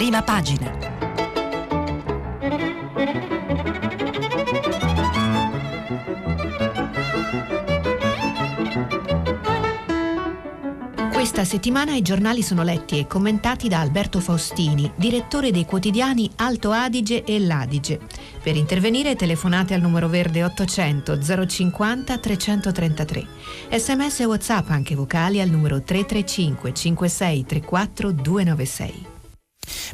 [0.00, 0.78] prima pagina.
[11.12, 16.70] Questa settimana i giornali sono letti e commentati da Alberto Faustini, direttore dei quotidiani Alto
[16.70, 18.00] Adige e L'Adige.
[18.42, 23.26] Per intervenire telefonate al numero verde 800 050 333.
[23.70, 29.09] Sms e WhatsApp anche vocali al numero 335 56 34 296.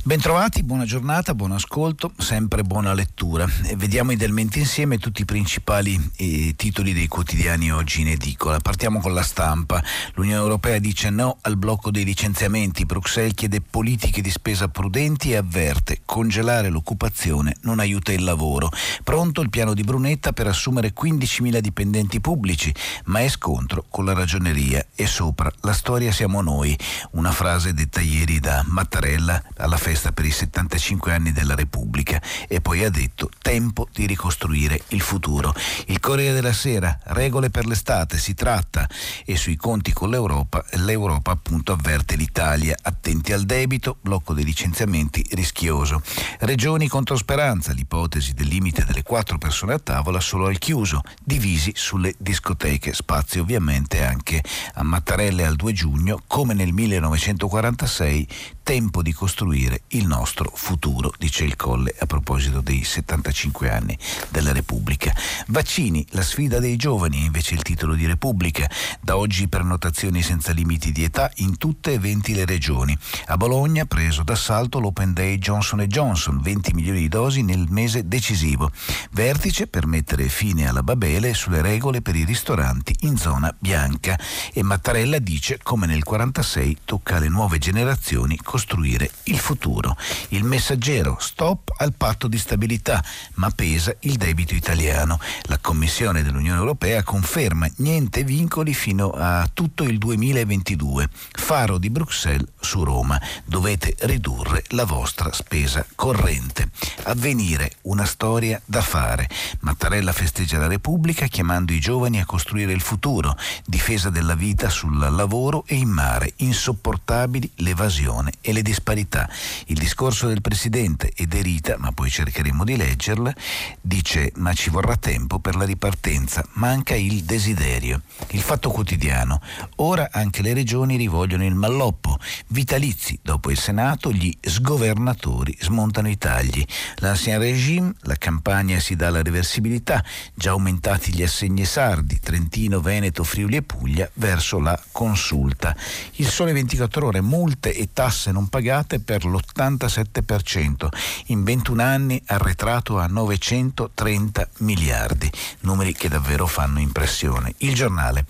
[0.02, 3.44] Bentrovati, buona giornata, buon ascolto, sempre buona lettura.
[3.74, 8.58] Vediamo idealmente insieme tutti i principali eh, titoli dei quotidiani oggi in edicola.
[8.58, 9.82] Partiamo con la stampa.
[10.14, 12.86] L'Unione Europea dice no al blocco dei licenziamenti.
[12.86, 18.70] Bruxelles chiede politiche di spesa prudenti e avverte congelare l'occupazione non aiuta il lavoro.
[19.02, 22.72] Pronto il piano di Brunetta per assumere 15.000 dipendenti pubblici,
[23.06, 26.78] ma è scontro con la ragioneria e sopra la storia siamo noi.
[27.12, 32.60] Una frase detta ieri da Mattarella alla festa per i 75 anni della Repubblica e
[32.60, 35.54] poi ha detto tempo di ricostruire il futuro.
[35.86, 38.88] Il Corriere della Sera, regole per l'estate, si tratta
[39.24, 45.24] e sui conti con l'Europa, l'Europa appunto avverte l'Italia, attenti al debito, blocco dei licenziamenti
[45.30, 46.02] rischioso.
[46.40, 51.70] Regioni contro speranza, l'ipotesi del limite delle quattro persone a tavola solo al chiuso, divisi
[51.76, 54.42] sulle discoteche, spazio ovviamente anche
[54.74, 58.26] a Mattarelle al 2 giugno, come nel 1946,
[58.64, 64.52] tempo di costruire il nostro futuro, dice il Colle a proposito dei 75 anni della
[64.52, 65.14] Repubblica.
[65.48, 68.68] Vaccini, la sfida dei giovani, invece il titolo di Repubblica.
[69.00, 72.96] Da oggi prenotazioni senza limiti di età in tutte e 20 le regioni.
[73.26, 78.70] A Bologna preso d'assalto l'Open Day Johnson Johnson, 20 milioni di dosi nel mese decisivo.
[79.12, 84.18] Vertice per mettere fine alla babele sulle regole per i ristoranti in zona bianca.
[84.52, 89.96] E Mattarella dice come nel 46 tocca alle nuove generazioni costruire il futuro futuro.
[90.28, 93.02] Il messaggero, stop al patto di stabilità,
[93.34, 95.18] ma pesa il debito italiano.
[95.44, 101.08] La Commissione dell'Unione Europea conferma niente vincoli fino a tutto il 2022.
[101.32, 103.20] Faro di Bruxelles su Roma.
[103.44, 106.70] Dovete ridurre la vostra spesa corrente.
[107.04, 109.28] Avvenire, una storia da fare.
[109.60, 113.36] Mattarella festeggia la Repubblica chiamando i giovani a costruire il futuro.
[113.64, 116.34] Difesa della vita sul lavoro e in mare.
[116.36, 119.28] Insopportabili l'evasione e le disparità.
[119.66, 123.34] Il discorso del Presidente è derita, ma poi cercheremo di leggerla,
[123.80, 128.02] dice ma ci vorrà tempo per la ripartenza, manca il desiderio.
[128.30, 129.40] Il fatto quotidiano,
[129.76, 132.18] ora anche le regioni rivogliono il malloppo,
[132.48, 136.64] vitalizi, dopo il Senato gli sgovernatori smontano i tagli.
[136.96, 140.04] L'ancien regime, la campagna si dà la reversibilità,
[140.34, 145.76] già aumentati gli assegni sardi, Trentino, Veneto, Friuli e Puglia verso la consulta.
[146.14, 150.88] Il sole 24 ore, multe e tasse non pagate per l'80 77%,
[151.26, 155.30] in 21 anni arretrato a 930 miliardi,
[155.60, 157.54] numeri che davvero fanno impressione.
[157.58, 158.24] Il giornale.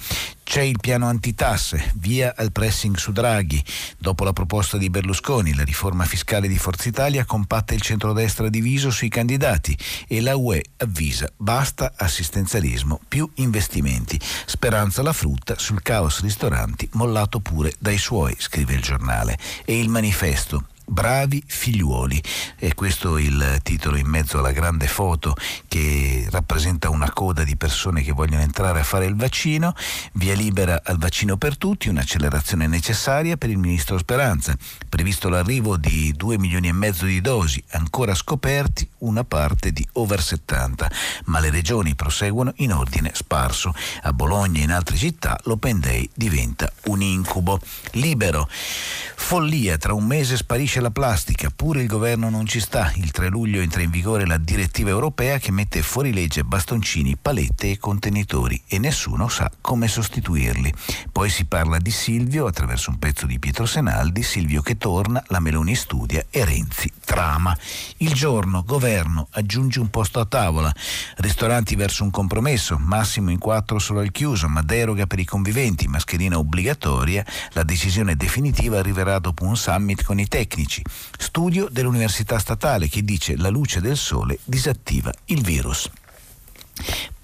[0.47, 3.63] C'è il piano antitasse, via al pressing su Draghi.
[3.99, 8.91] Dopo la proposta di Berlusconi, la riforma fiscale di Forza Italia compatta il centrodestra diviso
[8.91, 14.21] sui candidati e la UE avvisa basta assistenzialismo, più investimenti.
[14.47, 19.37] Speranza la frutta sul caos ristoranti mollato pure dai suoi, scrive il giornale.
[19.65, 22.23] E il manifesto Bravi figliuoli.
[22.59, 25.35] E questo è il titolo in mezzo alla grande foto
[25.67, 29.75] che rappresenta una coda di persone che vogliono entrare a fare il vaccino.
[30.13, 34.57] Via libera al vaccino per tutti, un'accelerazione necessaria per il ministro Speranza.
[34.89, 40.23] Previsto l'arrivo di 2 milioni e mezzo di dosi, ancora scoperti una parte di over
[40.23, 40.91] 70,
[41.25, 43.75] ma le regioni proseguono in ordine sparso.
[44.03, 47.61] A Bologna e in altre città l'Open Day diventa un incubo.
[47.93, 48.49] Libero.
[48.49, 52.93] Follia, tra un mese sparisce abolisce la plastica, pure il governo non ci sta.
[52.97, 57.71] Il 3 luglio entra in vigore la direttiva europea che mette fuori legge bastoncini, palette
[57.71, 60.73] e contenitori e nessuno sa come sostituirli.
[61.11, 65.41] Poi si parla di Silvio attraverso un pezzo di Pietro Senaldi, Silvio che torna, la
[65.41, 67.57] Meloni studia e Renzi trama.
[67.99, 70.73] Il giorno, governo, aggiunge un posto a tavola,
[71.19, 75.87] ristoranti verso un compromesso, massimo in quattro solo al chiuso, ma deroga per i conviventi,
[75.87, 80.83] mascherina obbligatoria, la decisione definitiva arriverà dopo un summit con i tecnici medici.
[81.17, 85.89] Studio dell'Università Statale che dice la luce del sole disattiva il virus.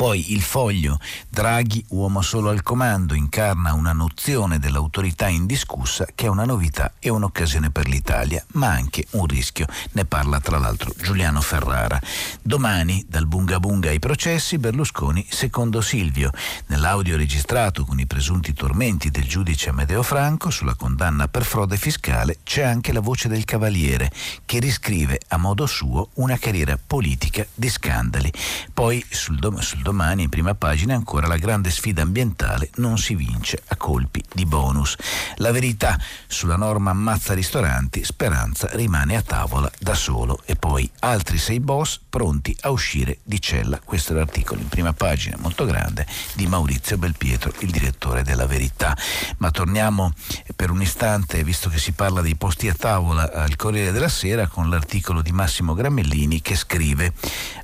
[0.03, 6.29] Poi il foglio, Draghi, uomo solo al comando, incarna una nozione dell'autorità indiscussa che è
[6.29, 9.67] una novità e un'occasione per l'Italia, ma anche un rischio.
[9.93, 12.01] Ne parla tra l'altro Giuliano Ferrara.
[12.43, 16.33] Domani, dal Bunga Bunga ai processi, Berlusconi secondo Silvio.
[16.67, 22.39] Nell'audio registrato con i presunti tormenti del giudice Amedeo Franco sulla condanna per frode fiscale
[22.43, 24.11] c'è anche la voce del Cavaliere,
[24.47, 28.33] che riscrive a modo suo una carriera politica di scandali.
[28.75, 33.15] Poi sul, dom- sul domani in prima pagina ancora la grande sfida ambientale non si
[33.15, 34.97] vince a colpi di bonus.
[35.37, 41.37] La verità sulla norma ammazza ristoranti, Speranza rimane a tavola da solo e poi altri
[41.37, 43.81] sei boss pronti a uscire di cella.
[43.85, 48.97] Questo è l'articolo in prima pagina molto grande di Maurizio Belpietro, il direttore della Verità.
[49.39, 50.15] Ma torniamo
[50.57, 54.47] per un istante, visto che si parla dei posti a tavola al Corriere della Sera,
[54.47, 57.13] con l'articolo di Massimo Gramellini che scrive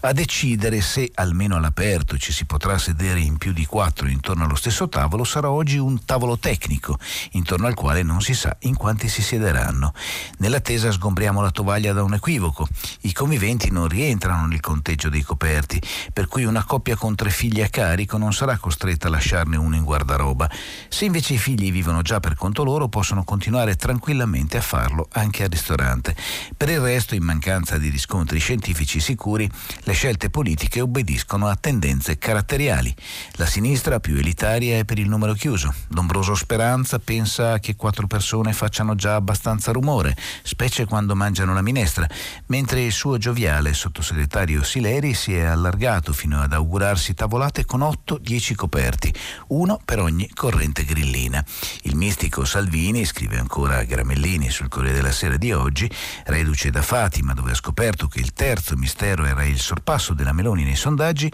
[0.00, 4.54] a decidere se almeno all'aperto ci si potrà sedere in più di quattro intorno allo
[4.54, 6.98] stesso tavolo, sarà oggi un tavolo tecnico,
[7.32, 9.92] intorno al quale non si sa in quanti si siederanno.
[10.38, 12.68] Nell'attesa sgombriamo la tovaglia da un equivoco.
[13.02, 15.80] I conviventi non rientrano nel conteggio dei coperti,
[16.12, 19.76] per cui una coppia con tre figli a carico non sarà costretta a lasciarne uno
[19.76, 20.50] in guardaroba.
[20.88, 25.44] Se invece i figli vivono già per conto loro, possono continuare tranquillamente a farlo anche
[25.44, 26.16] al ristorante.
[26.56, 29.50] Per il resto, in mancanza di riscontri scientifici sicuri,
[29.82, 32.94] le scelte politiche obbediscono a tendenze tendenze caratteriali.
[33.32, 35.74] La sinistra più elitaria è per il numero chiuso.
[35.88, 42.06] Lombroso Speranza pensa che quattro persone facciano già abbastanza rumore, specie quando mangiano la minestra,
[42.46, 48.54] mentre il suo gioviale sottosegretario Sileri si è allargato fino ad augurarsi tavolate con 8-10
[48.54, 49.12] coperti,
[49.48, 51.44] uno per ogni corrente grillina.
[51.82, 55.90] Il mistico Salvini, scrive ancora Gramellini sul Corriere della Sera di oggi,
[56.26, 60.64] reduce da Fatima dove ha scoperto che il terzo mistero era il sorpasso della Meloni
[60.64, 61.30] nei sondaggi,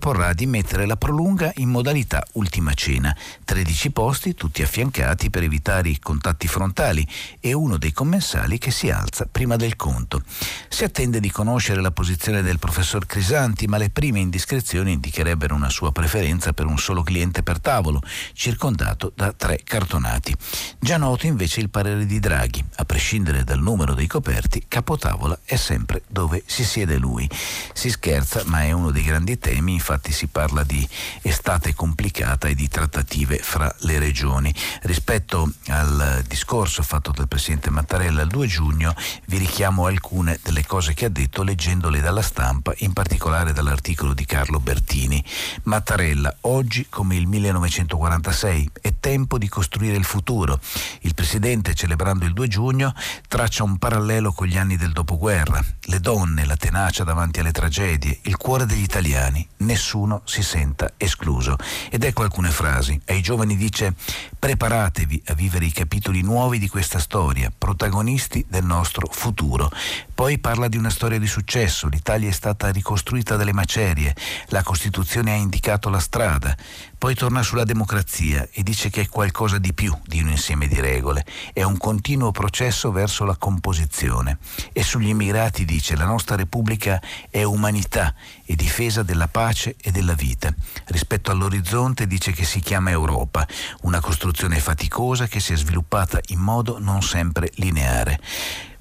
[0.00, 3.14] proporrà di mettere la prolunga in modalità ultima cena,
[3.44, 7.06] 13 posti tutti affiancati per evitare i contatti frontali
[7.38, 10.22] e uno dei commensali che si alza prima del conto.
[10.70, 15.68] Si attende di conoscere la posizione del professor Crisanti, ma le prime indiscrezioni indicherebbero una
[15.68, 18.00] sua preferenza per un solo cliente per tavolo,
[18.32, 20.34] circondato da tre cartonati.
[20.78, 25.56] Già noto invece il parere di Draghi, a prescindere dal numero dei coperti, capotavola è
[25.56, 27.28] sempre dove si siede lui.
[27.74, 30.86] Si scherza, ma è uno dei grandi temi infatti si parla di
[31.22, 34.54] estate complicata e di trattative fra le regioni.
[34.82, 38.94] Rispetto al discorso fatto dal Presidente Mattarella il 2 giugno
[39.26, 44.24] vi richiamo alcune delle cose che ha detto leggendole dalla stampa, in particolare dall'articolo di
[44.24, 45.24] Carlo Bertini.
[45.64, 50.60] Mattarella, oggi come il 1946, è tempo di costruire il futuro.
[51.00, 52.94] Il Presidente, celebrando il 2 giugno,
[53.26, 58.18] traccia un parallelo con gli anni del dopoguerra, le donne, la tenacia davanti alle tragedie,
[58.22, 59.78] il cuore degli italiani nessuno
[60.24, 61.56] si senta escluso.
[61.90, 63.00] Ed ecco alcune frasi.
[63.06, 63.94] Ai giovani dice
[64.38, 69.70] preparatevi a vivere i capitoli nuovi di questa storia, protagonisti del nostro futuro.
[70.14, 74.14] Poi parla di una storia di successo, l'Italia è stata ricostruita dalle macerie,
[74.48, 76.56] la Costituzione ha indicato la strada,
[76.98, 80.78] poi torna sulla democrazia e dice che è qualcosa di più di un insieme di
[80.80, 81.24] regole,
[81.54, 84.36] è un continuo processo verso la composizione.
[84.72, 87.00] E sugli immigrati dice la nostra Repubblica
[87.30, 90.54] è umanità e difesa della pace e della vita.
[90.86, 93.46] Rispetto all'orizzonte dice che si chiama Europa,
[93.82, 98.18] una costruzione faticosa che si è sviluppata in modo non sempre lineare.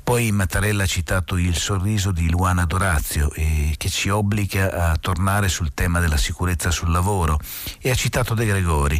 [0.10, 5.50] Poi Mattarella ha citato il sorriso di Luana Dorazio eh, che ci obbliga a tornare
[5.50, 7.40] sul tema della sicurezza sul lavoro
[7.80, 9.00] e ha citato De Gregori,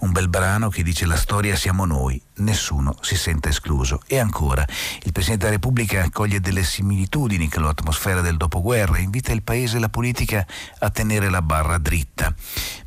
[0.00, 4.02] un bel brano che dice la storia siamo noi, nessuno si sente escluso.
[4.06, 4.62] E ancora,
[5.04, 9.78] il Presidente della Repubblica accoglie delle similitudini con l'atmosfera del dopoguerra e invita il Paese
[9.78, 10.46] e la politica
[10.80, 12.34] a tenere la barra dritta.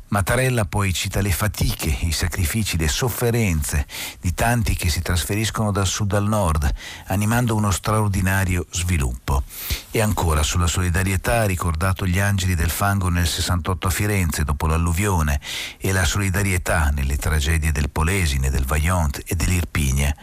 [0.08, 3.86] Mattarella poi cita le fatiche, i sacrifici, le sofferenze
[4.20, 6.72] di tanti che si trasferiscono dal sud al nord,
[7.06, 9.42] animando uno straordinario sviluppo.
[9.90, 14.66] E ancora sulla solidarietà ha ricordato gli angeli del fango nel 68 a Firenze dopo
[14.66, 15.40] l'alluvione
[15.78, 20.14] e la solidarietà nelle tragedie del Polesine, del Vaillant e dell'Irpinia.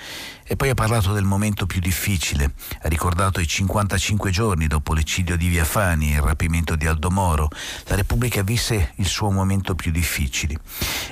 [0.52, 5.38] E poi ha parlato del momento più difficile, ha ricordato i 55 giorni dopo l'eccidio
[5.38, 7.48] di Via Fani e il rapimento di Aldo Moro.
[7.86, 10.58] La Repubblica visse il suo momento più difficile.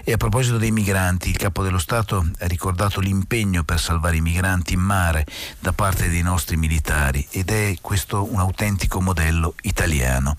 [0.04, 4.22] E a proposito dei migranti, il Capo dello Stato ha ricordato l'impegno per salvare i
[4.22, 5.26] migranti in mare
[5.60, 10.36] da parte dei nostri militari ed è questo un autentico modello italiano.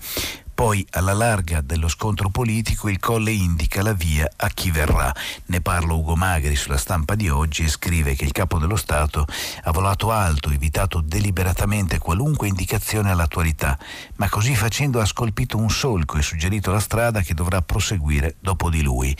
[0.61, 5.11] Poi, alla larga dello scontro politico, il Colle indica la via a chi verrà.
[5.47, 9.25] Ne parla Ugo Magri sulla stampa di oggi e scrive che il capo dello Stato
[9.63, 13.75] ha volato alto, evitato deliberatamente qualunque indicazione all'attualità,
[14.17, 18.69] ma così facendo ha scolpito un solco e suggerito la strada che dovrà proseguire dopo
[18.69, 19.17] di lui.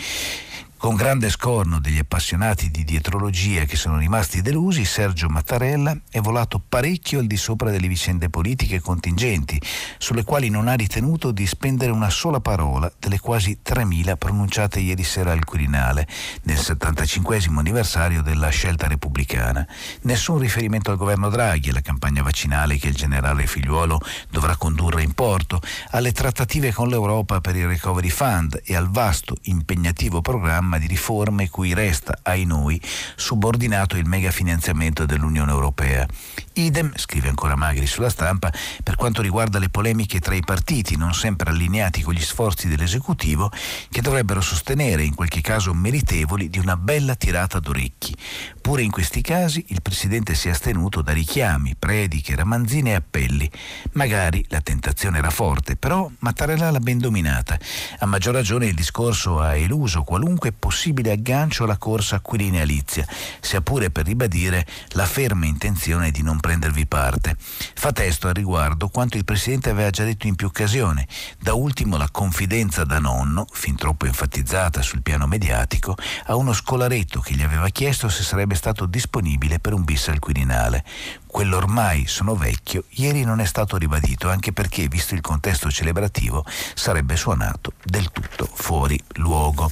[0.81, 6.59] Con grande scorno degli appassionati di dietrologia che sono rimasti delusi, Sergio Mattarella è volato
[6.59, 9.61] parecchio al di sopra delle vicende politiche contingenti,
[9.99, 15.03] sulle quali non ha ritenuto di spendere una sola parola delle quasi 3.000 pronunciate ieri
[15.03, 16.07] sera al Quirinale,
[16.45, 19.63] nel 75 anniversario della scelta repubblicana.
[20.01, 25.13] Nessun riferimento al governo Draghi, alla campagna vaccinale che il generale Figliuolo dovrà condurre in
[25.13, 25.61] porto,
[25.91, 30.87] alle trattative con l'Europa per il Recovery Fund e al vasto, impegnativo programma programma di
[30.87, 32.79] riforme cui resta, ai noi,
[33.15, 36.07] subordinato il megafinanziamento dell'Unione Europea.
[36.53, 38.51] Idem, scrive ancora Magri sulla stampa,
[38.83, 43.51] per quanto riguarda le polemiche tra i partiti non sempre allineati con gli sforzi dell'esecutivo
[43.89, 48.15] che dovrebbero sostenere, in qualche caso meritevoli, di una bella tirata d'orecchi.
[48.61, 53.49] Pure in questi casi il Presidente si è astenuto da richiami, prediche, ramanzine e appelli.
[53.93, 57.57] Magari la tentazione era forte, però Mattarella l'ha ben dominata.
[57.99, 63.05] A maggior ragione il discorso ha eluso qualunque possibile aggancio alla corsa quirinalizia,
[63.39, 67.35] sia pure per ribadire la ferma intenzione di non prendervi parte.
[67.39, 71.05] Fa testo al riguardo quanto il Presidente aveva già detto in più occasioni,
[71.39, 77.21] da ultimo la confidenza da nonno, fin troppo enfatizzata sul piano mediatico, a uno scolaretto
[77.21, 80.85] che gli aveva chiesto se sarebbe stato disponibile per un bis al Quirinale
[81.31, 86.45] quello ormai sono vecchio, ieri non è stato ribadito anche perché, visto il contesto celebrativo,
[86.75, 89.71] sarebbe suonato del tutto fuori luogo.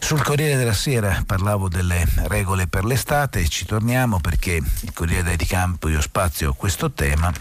[0.00, 5.46] Sul Corriere della Sera parlavo delle regole per l'estate ci torniamo perché il Corriere dei
[5.46, 7.32] Campo io spazio a questo tema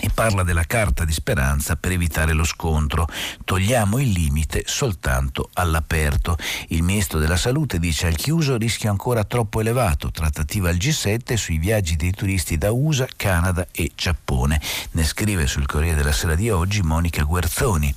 [0.00, 3.08] e parla della carta di speranza per evitare lo scontro.
[3.44, 6.36] Togliamo il limite soltanto all'aperto.
[6.68, 11.58] Il ministro della Salute dice al chiuso rischio ancora troppo elevato, trattativa al G7 sui
[11.58, 14.60] viaggi dei turisti da USA, Canada e Giappone.
[14.92, 17.94] Ne scrive sul Corriere della Sera di oggi Monica Guerzoni.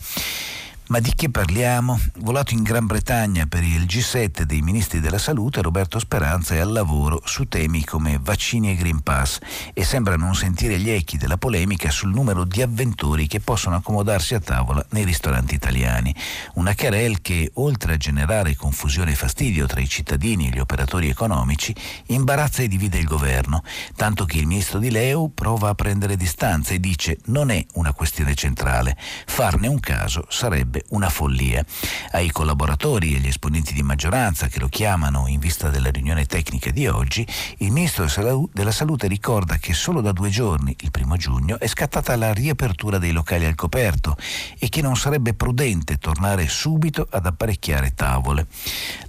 [0.89, 1.99] Ma di che parliamo?
[2.21, 6.71] Volato in Gran Bretagna per il G7 dei ministri della salute, Roberto Speranza è al
[6.71, 9.37] lavoro su temi come vaccini e Green Pass
[9.75, 14.33] e sembra non sentire gli echi della polemica sul numero di avventori che possono accomodarsi
[14.33, 16.11] a tavola nei ristoranti italiani.
[16.55, 21.07] Una querel che, oltre a generare confusione e fastidio tra i cittadini e gli operatori
[21.07, 21.71] economici,
[22.07, 23.61] imbarazza e divide il governo,
[23.95, 27.93] tanto che il ministro di Leo prova a prendere distanza e dice non è una
[27.93, 31.63] questione centrale, farne un caso sarebbe sarebbe una follia.
[32.11, 36.71] Ai collaboratori e agli esponenti di maggioranza che lo chiamano in vista della riunione tecnica
[36.71, 38.07] di oggi, il Ministro
[38.51, 42.97] della Salute ricorda che solo da due giorni, il primo giugno, è scattata la riapertura
[42.97, 44.17] dei locali al coperto
[44.57, 48.47] e che non sarebbe prudente tornare subito ad apparecchiare tavole.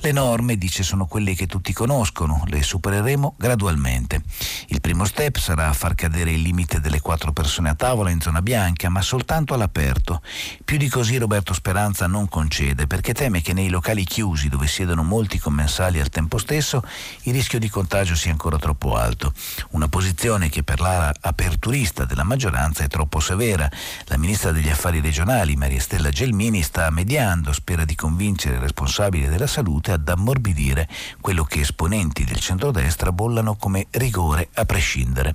[0.00, 4.22] Le norme, dice, sono quelle che tutti conoscono, le supereremo gradualmente.
[4.68, 8.42] Il primo step sarà far cadere il limite delle quattro persone a tavola in zona
[8.42, 10.22] bianca, ma soltanto all'aperto.
[10.64, 15.02] Più di così Roberto Speranza non concede perché teme che nei locali chiusi dove siedono
[15.02, 16.82] molti commensali al tempo stesso
[17.24, 19.34] il rischio di contagio sia ancora troppo alto.
[19.72, 23.70] Una posizione che per l'ara aperturista della maggioranza è troppo severa.
[24.06, 29.28] La ministra degli affari regionali Maria Stella Gelmini sta mediando, spera di convincere il responsabile
[29.28, 30.88] della salute ad ammorbidire
[31.20, 35.34] quello che esponenti del centrodestra bollano come rigore a prescindere.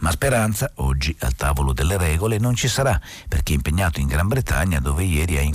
[0.00, 4.28] Ma Speranza oggi al tavolo delle regole non ci sarà perché è impegnato in Gran
[4.28, 5.52] Bretagna dove ieri ha incontrato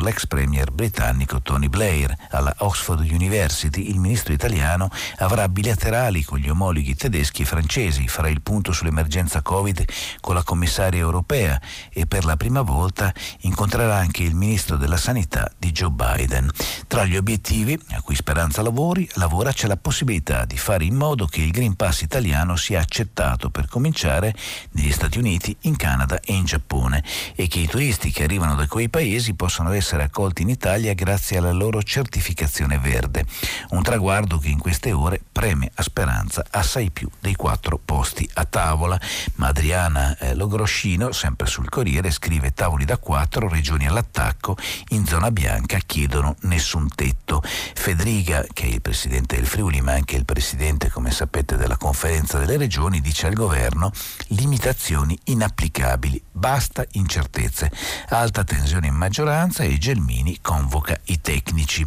[0.00, 2.16] l'ex premier britannico Tony Blair.
[2.30, 8.28] Alla Oxford University il ministro italiano avrà bilaterali con gli omologhi tedeschi e francesi, farà
[8.28, 9.84] il punto sull'emergenza Covid
[10.20, 11.60] con la commissaria europea
[11.90, 16.50] e per la prima volta incontrerà anche il ministro della sanità di Joe Biden.
[16.86, 21.26] Tra gli obiettivi a cui Speranza lavori, lavora c'è la possibilità di fare in modo
[21.26, 24.34] che il Green Pass italiano sia accettato per cominciare
[24.72, 27.02] negli Stati Uniti, in Canada e in Giappone
[27.34, 31.38] e che i turisti che arrivano da quei paesi possono essere accolti in Italia grazie
[31.38, 33.24] alla loro certificazione verde,
[33.70, 38.44] un traguardo che in queste ore preme a Speranza assai più dei quattro posti a
[38.44, 38.98] tavola.
[39.36, 44.56] Ma Adriana eh, Logroscino, sempre sul Corriere, scrive tavoli da quattro, regioni all'attacco,
[44.90, 47.42] in zona bianca chiedono nessun tetto.
[47.42, 52.38] Federica, che è il presidente del Friuli, ma anche il presidente, come sapete, della conferenza
[52.38, 53.90] delle regioni, dice al governo
[54.28, 57.70] limitazioni inapplicabili, basta incertezze,
[58.08, 59.23] alta tensione in maggioranza
[59.64, 61.86] e Gelmini convoca i tecnici.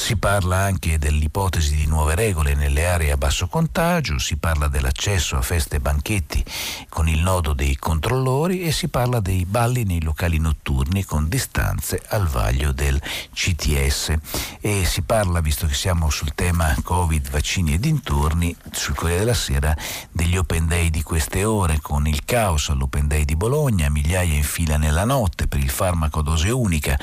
[0.00, 5.36] Si parla anche dell'ipotesi di nuove regole nelle aree a basso contagio, si parla dell'accesso
[5.36, 6.42] a feste e banchetti
[6.88, 12.00] con il nodo dei controllori e si parla dei balli nei locali notturni con distanze
[12.08, 12.98] al vaglio del
[13.34, 14.14] CTS.
[14.60, 19.34] E si parla, visto che siamo sul tema Covid, vaccini e dintorni, sul Corriere della
[19.34, 19.76] Sera
[20.10, 24.44] degli Open Day di queste ore con il caos all'Open Day di Bologna, migliaia in
[24.44, 26.98] fila nella notte per il farmaco dose unica,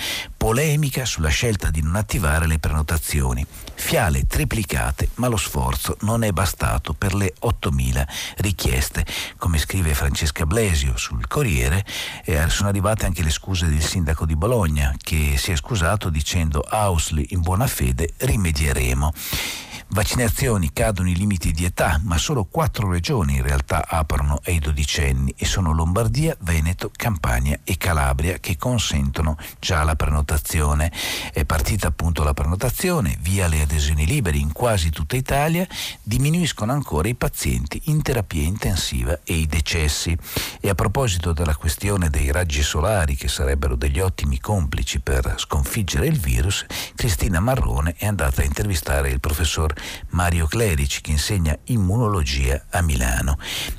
[0.45, 3.43] polemica sulla scelta di non attivare le prenotazioni.
[3.73, 9.03] Fiale triplicate, ma lo sforzo non è bastato per le 8.000 richieste.
[9.39, 11.83] Come scrive Francesca Blesio sul Corriere,
[12.25, 16.59] eh, sono arrivate anche le scuse del sindaco di Bologna, che si è scusato dicendo
[16.59, 19.13] Ausli in buona fede rimedieremo.
[19.95, 25.33] Vaccinazioni cadono i limiti di età, ma solo quattro regioni in realtà aprono ai dodicenni
[25.37, 30.91] e sono Lombardia, Veneto, Campania e Calabria che consentono già la prenotazione.
[31.31, 35.65] È partita appunto la prenotazione, via le adesioni libere in quasi tutta Italia,
[36.03, 40.13] diminuiscono ancora i pazienti in terapia intensiva e i decessi.
[40.59, 46.05] E a proposito della questione dei raggi solari che sarebbero degli ottimi complici per sconfiggere
[46.05, 49.73] il virus, Cristina Marrone è andata a intervistare il professor
[50.09, 53.37] Mario Clerici che insegna immunologia a Milano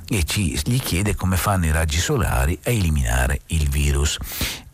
[0.08, 4.18] e ci, gli chiede come fanno i raggi solari a eliminare il virus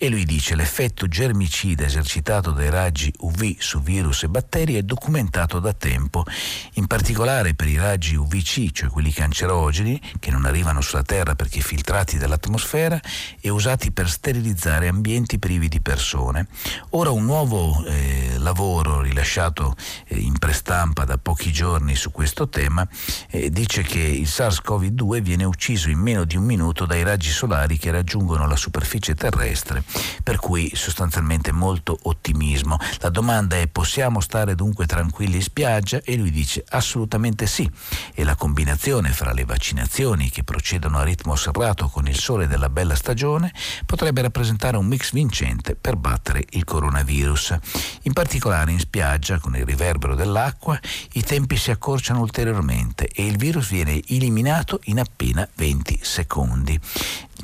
[0.03, 5.61] e lui dice l'effetto germicida esercitato dai raggi UV su virus e batteri è documentato
[5.61, 6.25] da tempo,
[6.73, 11.61] in particolare per i raggi UVC, cioè quelli cancerogeni, che non arrivano sulla Terra perché
[11.61, 13.01] filtrati dall'atmosfera
[13.41, 16.49] e usati per sterilizzare ambienti privi di persone.
[16.91, 19.77] Ora un nuovo eh, lavoro rilasciato
[20.09, 22.85] eh, in prestampa da pochi giorni su questo tema
[23.31, 27.79] eh, dice che il SARS-CoV-2 viene ucciso in meno di un minuto dai raggi solari
[27.79, 29.91] che raggiungono la superficie terrestre
[30.23, 32.79] per cui sostanzialmente molto ottimismo.
[32.99, 36.01] La domanda è possiamo stare dunque tranquilli in spiaggia?
[36.05, 37.69] E lui dice assolutamente sì.
[38.15, 42.69] E la combinazione fra le vaccinazioni che procedono a ritmo serrato con il sole della
[42.69, 43.53] bella stagione
[43.87, 47.57] potrebbe rappresentare un mix vincente per battere il coronavirus.
[48.03, 50.79] In particolare in spiaggia, con il riverbero dell'acqua,
[51.13, 56.79] i tempi si accorciano ulteriormente e il virus viene eliminato in appena 20 secondi.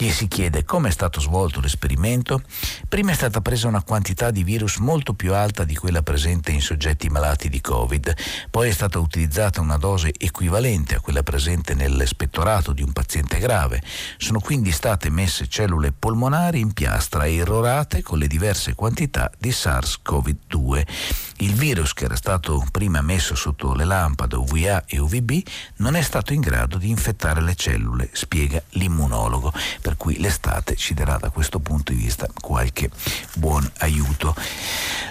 [0.00, 2.40] Gli si chiede come è stato svolto l'esperimento.
[2.88, 6.60] Prima è stata presa una quantità di virus molto più alta di quella presente in
[6.60, 8.14] soggetti malati di Covid,
[8.48, 13.82] poi è stata utilizzata una dose equivalente a quella presente nell'espettorato di un paziente grave.
[14.18, 19.50] Sono quindi state messe cellule polmonari in piastra e irrorate con le diverse quantità di
[19.50, 20.86] SARS-CoV-2.
[21.38, 25.42] Il virus che era stato prima messo sotto le lampade UVA e UVB
[25.78, 29.52] non è stato in grado di infettare le cellule, spiega l'immunologo
[29.88, 32.90] per cui l'estate ci darà da questo punto di vista qualche
[33.36, 34.36] buon aiuto.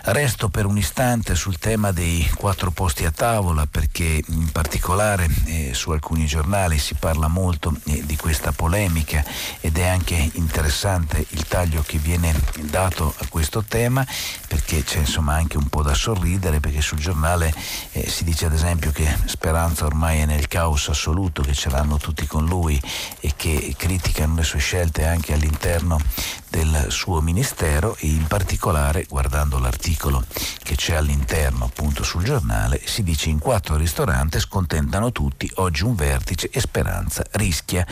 [0.04, 5.72] Resto per un istante sul tema dei quattro posti a tavola perché in particolare eh,
[5.74, 9.26] su alcuni giornali si parla molto eh, di questa polemica
[9.62, 14.06] ed è anche interessante il taglio che viene dato a questo tema
[14.48, 17.52] perché c'è insomma anche un po' da sorridere perché sul giornale
[17.94, 21.98] eh, si dice ad esempio che Speranza ormai è nel caos assoluto, che ce l'hanno
[21.98, 22.80] tutti con lui
[23.20, 26.00] e che criticano le sue scelte anche all'interno
[26.50, 30.24] del suo ministero e in particolare, guardando l'articolo
[30.64, 35.96] che c'è all'interno appunto sul giornale, si dice in quattro ristoranti scontentano tutti, oggi un
[35.96, 37.86] vertice e Speranza rischia.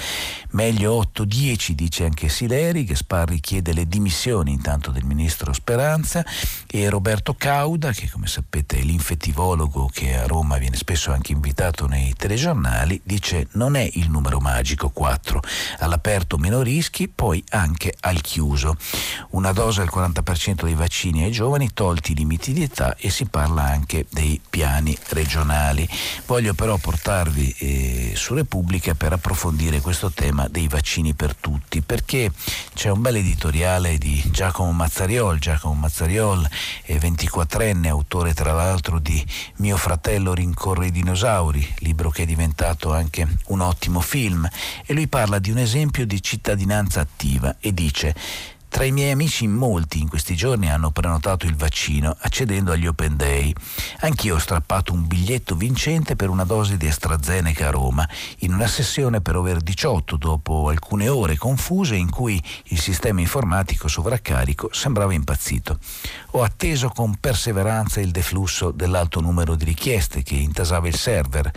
[0.52, 6.24] Meglio 8-10 dice anche Sileri, Gasparri chiede le dimissioni intanto del ministro Speranza
[6.68, 11.88] e Roberto Cauda, che come sapete è l'infettivologo che a Roma viene spesso anche invitato
[11.88, 15.42] nei telegiornali, dice non è il numero magico 4,
[15.80, 18.45] all'aperto meno rischi, poi anche al chiuso.
[19.32, 23.26] Una dose al 40% dei vaccini ai giovani, tolti i limiti di età e si
[23.26, 25.88] parla anche dei piani regionali.
[26.26, 32.32] Voglio però portarvi eh, su Repubblica per approfondire questo tema dei vaccini per tutti, perché
[32.74, 36.48] c'è un bel editoriale di Giacomo Mazzariol, Giacomo Mazzariol
[36.84, 39.24] è 24enne, autore tra l'altro di
[39.58, 44.48] Mio fratello rincorre i dinosauri, libro che è diventato anche un ottimo film,
[44.86, 48.16] e lui parla di un esempio di cittadinanza attiva e dice
[48.76, 53.16] tra i miei amici molti in questi giorni hanno prenotato il vaccino accedendo agli Open
[53.16, 53.54] Day.
[54.02, 58.06] Anch'io ho strappato un biglietto vincente per una dose di AstraZeneca a Roma,
[58.40, 63.88] in una sessione per over 18 dopo alcune ore confuse in cui il sistema informatico
[63.88, 65.80] sovraccarico sembrava impazzito.
[66.32, 71.50] Ho atteso con perseveranza il deflusso dell'alto numero di richieste che intasava il server.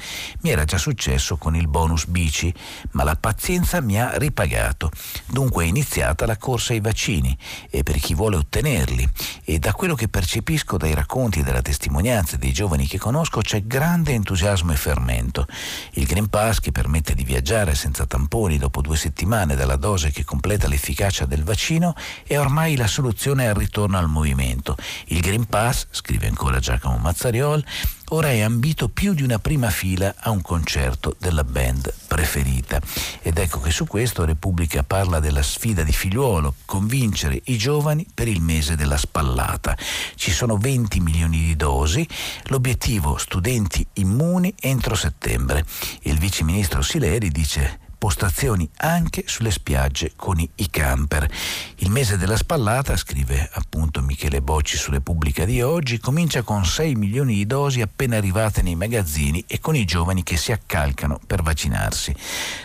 [0.43, 2.55] Mi era già successo con il bonus bici,
[2.93, 4.93] ma la pazienza mi ha ripagato.
[5.27, 7.37] Dunque è iniziata la corsa ai vaccini vaccini
[7.71, 9.09] e per chi vuole ottenerli
[9.45, 13.65] e da quello che percepisco dai racconti e dalle testimonianze dei giovani che conosco c'è
[13.65, 15.47] grande entusiasmo e fermento.
[15.93, 20.25] Il Green Pass che permette di viaggiare senza tamponi dopo due settimane dalla dose che
[20.25, 21.95] completa l'efficacia del vaccino
[22.27, 24.77] è ormai la soluzione al ritorno al movimento.
[25.07, 27.65] Il Green Pass, scrive ancora Giacomo Mazzariol,
[28.11, 32.81] ora è ambito più di una prima fila a un concerto della band preferita.
[33.23, 38.29] Ed ecco che su questo Repubblica parla della sfida di figliuolo, convincere i giovani per
[38.29, 39.77] il mese della spallata.
[40.15, 42.07] Ci sono 20 milioni di dosi,
[42.45, 45.65] l'obiettivo studenti immuni entro settembre.
[46.03, 51.29] Il vice ministro Sileri dice postazioni anche sulle spiagge con i camper.
[51.77, 56.95] Il mese della spallata, scrive appunto Michele Bocci su Repubblica di oggi, comincia con 6
[56.95, 61.43] milioni di dosi appena arrivate nei magazzini e con i giovani che si accalcano per
[61.43, 62.15] vaccinarsi.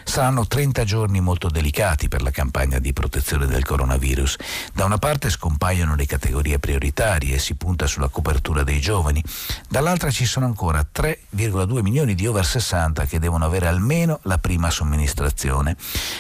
[0.04, 4.36] Saranno 30 giorni molto delicati per la campagna di protezione del coronavirus.
[4.74, 9.24] Da una parte scompaiono le categorie prioritarie e si punta sulla copertura dei giovani,
[9.68, 14.70] dall'altra ci sono ancora 3,2 milioni di over 60 che devono avere almeno la prima
[14.70, 15.76] somministrazione amministrazione.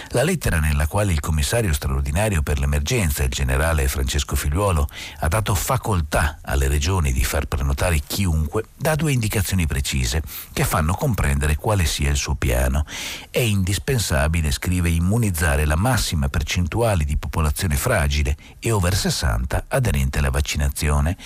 [0.09, 4.87] La lettera nella quale il commissario straordinario per l'emergenza, il generale Francesco Figliuolo,
[5.19, 10.21] ha dato facoltà alle regioni di far prenotare chiunque, dà due indicazioni precise
[10.53, 12.85] che fanno comprendere quale sia il suo piano.
[13.29, 20.29] È indispensabile, scrive, immunizzare la massima percentuale di popolazione fragile e over 60 aderente alla
[20.29, 21.17] vaccinazione.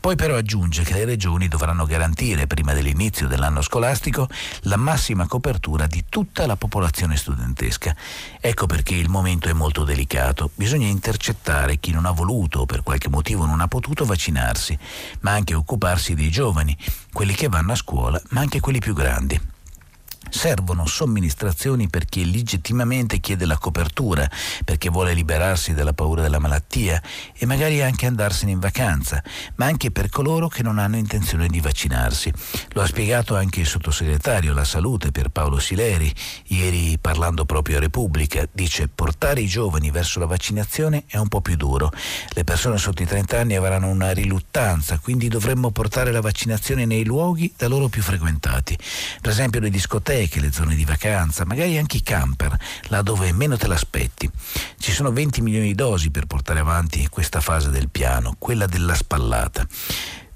[0.00, 4.28] Poi però aggiunge che le regioni dovranno garantire prima dell'inizio dell'anno scolastico
[4.62, 7.94] la massima copertura di tutta la popolazione studentesca.
[8.40, 10.50] Ecco perché il momento è molto delicato.
[10.54, 14.78] Bisogna intercettare chi non ha voluto o per qualche motivo non ha potuto vaccinarsi,
[15.20, 16.76] ma anche occuparsi dei giovani,
[17.12, 19.52] quelli che vanno a scuola, ma anche quelli più grandi.
[20.30, 24.28] Servono somministrazioni per chi legittimamente chiede la copertura,
[24.64, 27.00] perché vuole liberarsi dalla paura della malattia
[27.36, 29.22] e magari anche andarsene in vacanza,
[29.56, 32.32] ma anche per coloro che non hanno intenzione di vaccinarsi.
[32.72, 36.12] Lo ha spiegato anche il sottosegretario alla salute per Paolo Sileri,
[36.48, 38.46] ieri parlando proprio a Repubblica.
[38.50, 41.92] Dice portare i giovani verso la vaccinazione è un po' più duro.
[42.30, 47.04] Le persone sotto i 30 anni avranno una riluttanza, quindi dovremmo portare la vaccinazione nei
[47.04, 48.76] luoghi da loro più frequentati.
[49.20, 52.56] Per esempio le discoteche discoteche, le zone di vacanza, magari anche i camper,
[52.88, 54.28] là dove meno te l'aspetti.
[54.78, 58.94] Ci sono 20 milioni di dosi per portare avanti questa fase del piano, quella della
[58.94, 59.66] spallata.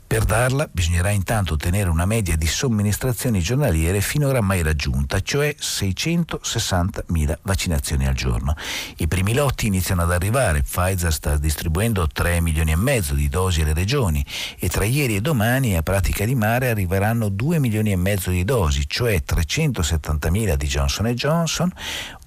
[0.09, 7.37] Per darla bisognerà intanto ottenere una media di somministrazioni giornaliere finora mai raggiunta, cioè 660.000
[7.43, 8.57] vaccinazioni al giorno.
[8.97, 13.61] I primi lotti iniziano ad arrivare, Pfizer sta distribuendo 3 milioni e mezzo di dosi
[13.61, 14.25] alle regioni
[14.59, 18.45] e tra ieri e domani a pratica di mare arriveranno 2 milioni e mezzo di
[18.45, 21.71] dosi, cioè 370.000 di Johnson Johnson,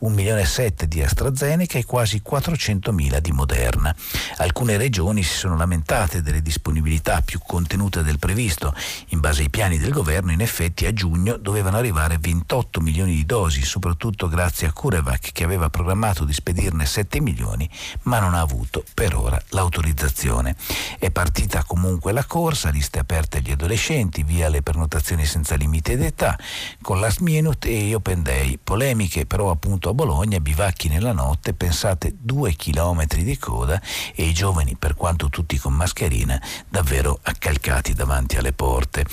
[0.02, 3.96] 1 milione e 7 di AstraZeneca e quasi 400.000 di Moderna.
[4.38, 8.74] Alcune regioni si sono lamentate delle disponibilità più contenute del previsto.
[9.10, 13.28] In base ai piani del governo, in effetti a giugno dovevano arrivare 28 milioni di
[13.28, 17.70] dosi, soprattutto grazie a CureVac che aveva programmato di spedirne 7 milioni,
[18.04, 20.56] ma non ha avuto per ora l'autorizzazione.
[20.98, 26.40] È partita comunque la corsa, liste aperte agli adolescenti, via le prenotazioni senza limite d'età,
[26.82, 32.16] con last minute e open day, polemiche però appunto a Bologna, bivacchi nella notte, pensate
[32.20, 33.80] due chilometri di coda
[34.16, 39.06] e i giovani, per quanto tutti con mascherina, davvero accalcati davanti alle porte.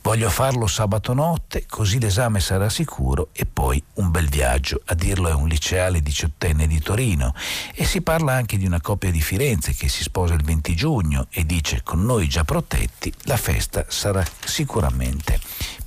[0.00, 4.80] Voglio farlo sabato notte, così l'esame sarà sicuro e poi un bel viaggio.
[4.86, 7.34] A dirlo è un liceale diciottenne di Torino.
[7.74, 11.26] E si parla anche di una coppia di Firenze che si sposa il 20 giugno
[11.30, 15.38] e dice con noi già protetti la festa sarà sicuramente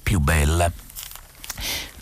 [0.04, 0.72] più bella.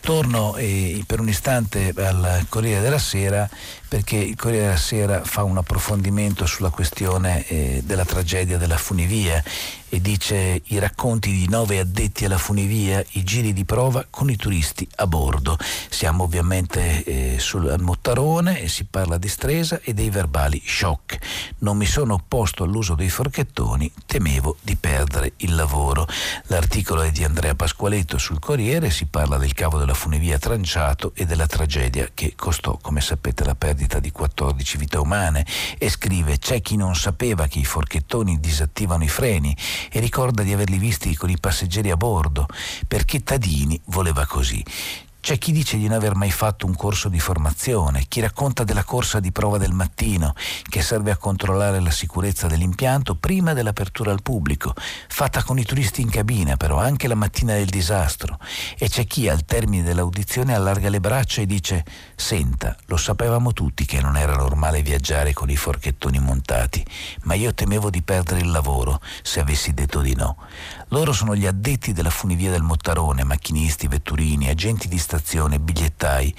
[0.09, 3.47] Torno eh, per un istante al Corriere della Sera
[3.89, 9.43] perché il Corriere della Sera fa un approfondimento sulla questione eh, della tragedia della funivia
[9.89, 14.35] e dice i racconti di nove addetti alla funivia, i giri di prova con i
[14.35, 15.57] turisti a bordo.
[15.89, 21.17] Siamo ovviamente eh, sul Mottarone e si parla di Stresa e dei verbali shock.
[21.59, 26.07] Non mi sono opposto all'uso dei forchettoni, temevo di perdere il lavoro.
[26.47, 31.25] L'articolo è di Andrea Pasqualetto sul Corriere, si parla del cavo della funivia tranciato e
[31.25, 35.45] della tragedia che costò, come sapete, la perdita di 14 vite umane
[35.77, 39.55] e scrive c'è chi non sapeva che i forchettoni disattivano i freni
[39.91, 42.45] e ricorda di averli visti con i passeggeri a bordo,
[42.87, 44.63] perché Tadini voleva così.
[45.21, 48.85] C'è chi dice di non aver mai fatto un corso di formazione, chi racconta della
[48.85, 50.33] corsa di prova del mattino
[50.69, 54.73] che serve a controllare la sicurezza dell'impianto prima dell'apertura al pubblico,
[55.09, 58.39] fatta con i turisti in cabina però anche la mattina del disastro.
[58.77, 61.83] E c'è chi al termine dell'audizione allarga le braccia e dice
[62.15, 66.83] Senta, lo sapevamo tutti che non era normale viaggiare con i forchettoni montati,
[67.23, 70.37] ma io temevo di perdere il lavoro se avessi detto di no.
[70.91, 76.33] Loro sono gli addetti della funivia del Mottarone, macchinisti, vetturini, agenti di stazione, bigliettai,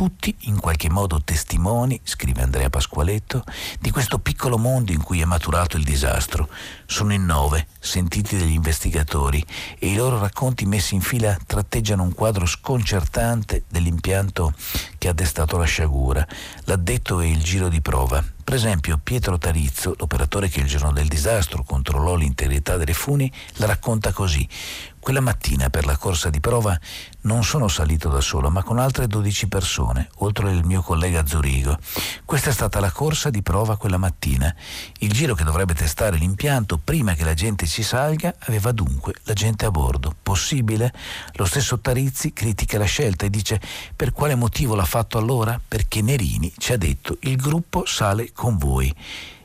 [0.00, 3.44] tutti in qualche modo testimoni, scrive Andrea Pasqualetto,
[3.78, 6.48] di questo piccolo mondo in cui è maturato il disastro.
[6.86, 9.44] Sono in nove, sentiti dagli investigatori,
[9.78, 14.54] e i loro racconti messi in fila tratteggiano un quadro sconcertante dell'impianto
[14.96, 16.26] che ha destato la sciagura,
[16.64, 18.24] l'addetto e il giro di prova.
[18.42, 23.66] Per esempio, Pietro Tarizzo, l'operatore che il giorno del disastro controllò l'integrità delle funi, la
[23.66, 24.48] racconta così.
[25.00, 26.78] Quella mattina per la corsa di prova
[27.22, 31.78] non sono salito da solo, ma con altre 12 persone, oltre il mio collega Zurigo.
[32.26, 34.54] Questa è stata la corsa di prova quella mattina.
[34.98, 39.32] Il giro che dovrebbe testare l'impianto prima che la gente ci salga aveva dunque la
[39.32, 40.14] gente a bordo.
[40.22, 40.92] Possibile?
[41.32, 43.58] Lo stesso Tarizzi critica la scelta e dice
[43.96, 45.58] per quale motivo l'ha fatto allora?
[45.66, 48.94] Perché Nerini ci ha detto il gruppo sale con voi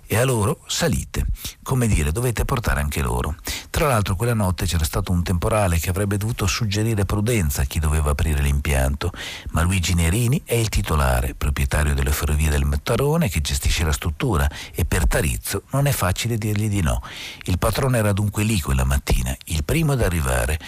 [0.07, 1.25] e a loro salite.
[1.63, 3.35] Come dire, dovete portare anche loro.
[3.69, 7.79] Tra l'altro quella notte c'era stato un temporale che avrebbe dovuto suggerire prudenza a chi
[7.79, 9.11] doveva aprire l'impianto,
[9.51, 14.49] ma Luigi Nerini è il titolare, proprietario delle ferrovie del Mettarone che gestisce la struttura
[14.73, 17.01] e per Tarizzo non è facile dirgli di no.
[17.43, 20.59] Il patrone era dunque lì quella mattina, il primo ad arrivare.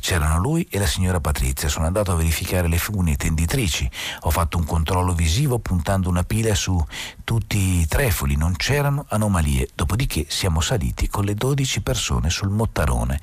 [0.00, 1.68] C'erano lui e la signora Patrizia.
[1.68, 3.90] Sono andato a verificare le funi tenditrici.
[4.20, 6.84] Ho fatto un controllo visivo puntando una pila su
[7.24, 8.36] tutti i trefoli.
[8.36, 8.54] Non
[8.86, 9.68] c'erano anomalie.
[9.74, 13.20] Dopodiché siamo saliti con le 12 persone sul Mottarone.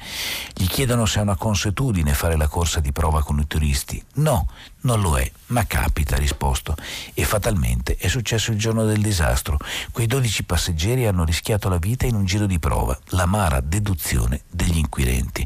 [0.54, 4.04] Gli chiedono se è una consuetudine fare la corsa di prova con i turisti.
[4.16, 4.48] No,
[4.84, 6.76] non lo è, ma capita, ha risposto.
[7.14, 9.58] E fatalmente è successo il giorno del disastro.
[9.92, 12.98] Quei 12 passeggeri hanno rischiato la vita in un giro di prova.
[13.10, 15.46] L'amara deduzione degli inquirenti.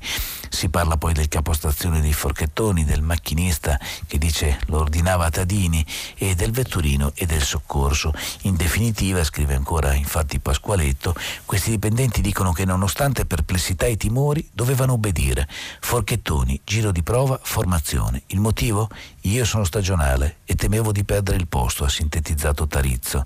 [0.50, 6.36] Si parla poi del capostazione dei forchettoni, del macchinista che dice lo ordinava Tadini e
[6.36, 8.14] del vetturino e del soccorso.
[8.44, 14.94] In definitiva, scrive ancora infatti Pasqualetto, questi dipendenti dicono che nonostante perplessità e timori dovevano
[14.94, 15.48] obbedire.
[15.82, 18.24] Forchettoni, giro di prova, formazione.
[18.28, 18.90] Il motivo?
[19.28, 23.26] Io sono stagionale e temevo di perdere il posto, ha sintetizzato Tarizzo.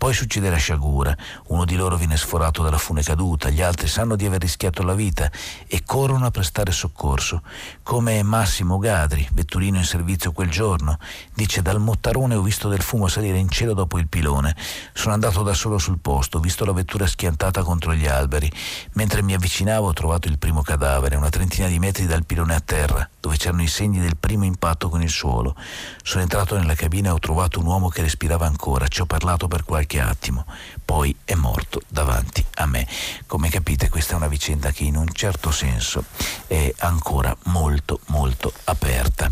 [0.00, 1.14] Poi succede la sciagura,
[1.48, 4.94] uno di loro viene sforato dalla fune caduta, gli altri sanno di aver rischiato la
[4.94, 5.30] vita
[5.66, 7.42] e corrono a prestare soccorso,
[7.82, 10.98] come Massimo Gadri, vetturino in servizio quel giorno,
[11.34, 14.56] dice dal Mottarone ho visto del fumo salire in cielo dopo il pilone,
[14.94, 18.50] sono andato da solo sul posto, ho visto la vettura schiantata contro gli alberi,
[18.94, 22.60] mentre mi avvicinavo ho trovato il primo cadavere, una trentina di metri dal pilone a
[22.60, 25.54] terra, dove c'erano i segni del primo impatto con il suolo.
[26.02, 29.46] Sono entrato nella cabina e ho trovato un uomo che respirava ancora, ci ho parlato
[29.46, 30.46] per qualche qualche attimo,
[30.84, 32.86] poi è morto davanti a me.
[33.26, 36.04] Come capite questa è una vicenda che in un certo senso
[36.46, 39.30] è ancora molto molto aperta.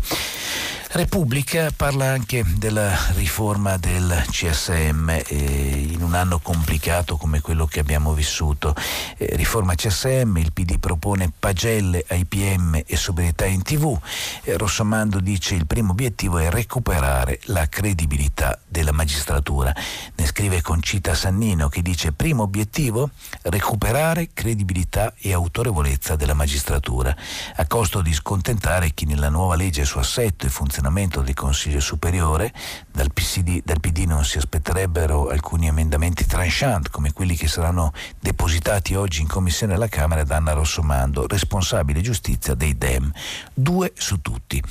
[0.91, 7.79] Repubblica parla anche della riforma del CSM eh, in un anno complicato come quello che
[7.79, 8.73] abbiamo vissuto.
[9.17, 13.99] Eh, riforma CSM, il PD propone pagelle ai PM e sobrietà in tv.
[14.41, 19.71] Eh, Rossomando dice il primo obiettivo è recuperare la credibilità della magistratura.
[20.15, 23.11] Ne scrive Concita Sannino che dice primo obiettivo
[23.43, 27.15] recuperare credibilità e autorevolezza della magistratura,
[27.57, 31.81] a costo di scontentare chi nella nuova legge su assetto e funzionamento funzionamento del Consiglio
[31.81, 32.53] Superiore,
[32.89, 38.95] dal, PCD, dal PD non si aspetterebbero alcuni emendamenti tranchant come quelli che saranno depositati
[38.95, 43.11] oggi in Commissione alla Camera da Anna Rossomando, responsabile giustizia dei DEM.
[43.53, 44.63] Due su tutti.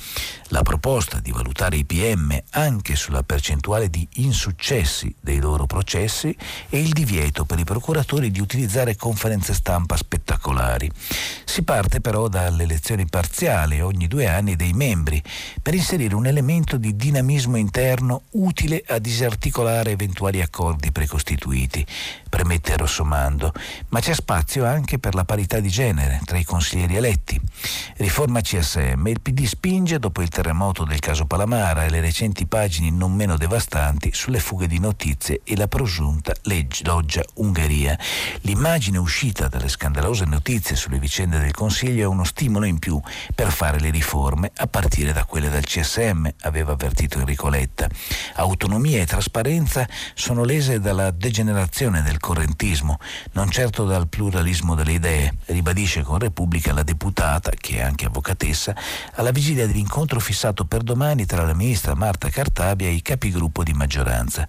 [0.47, 6.35] La proposta di valutare i PM anche sulla percentuale di insuccessi dei loro processi
[6.69, 10.91] e il divieto per i procuratori di utilizzare conferenze stampa spettacolari.
[11.45, 15.21] Si parte però dall'elezione parziale ogni due anni dei membri
[15.61, 21.85] per inserire inserire un elemento di dinamismo interno utile a disarticolare eventuali accordi precostituiti,
[22.29, 23.51] premette Rossomando,
[23.89, 27.39] ma c'è spazio anche per la parità di genere tra i consiglieri eletti.
[27.97, 32.91] Riforma CSM, il PD spinge dopo il terremoto del caso Palamara e le recenti pagine
[32.91, 37.97] non meno devastanti sulle fughe di notizie e la presunta legge loggia Ungheria.
[38.41, 42.99] L'immagine uscita dalle scandalose notizie sulle vicende del Consiglio è uno stimolo in più
[43.33, 47.89] per fare le riforme a partire da quelle del CSM aveva avvertito Enrico Letta.
[48.35, 52.99] Autonomia e trasparenza sono lese dalla degenerazione del correntismo,
[53.31, 58.75] non certo dal pluralismo delle idee, ribadisce con Repubblica la deputata, che è anche avvocatessa,
[59.15, 63.73] alla vigilia dell'incontro fissato per domani tra la ministra Marta Cartabia e i capigruppo di
[63.73, 64.45] maggioranza.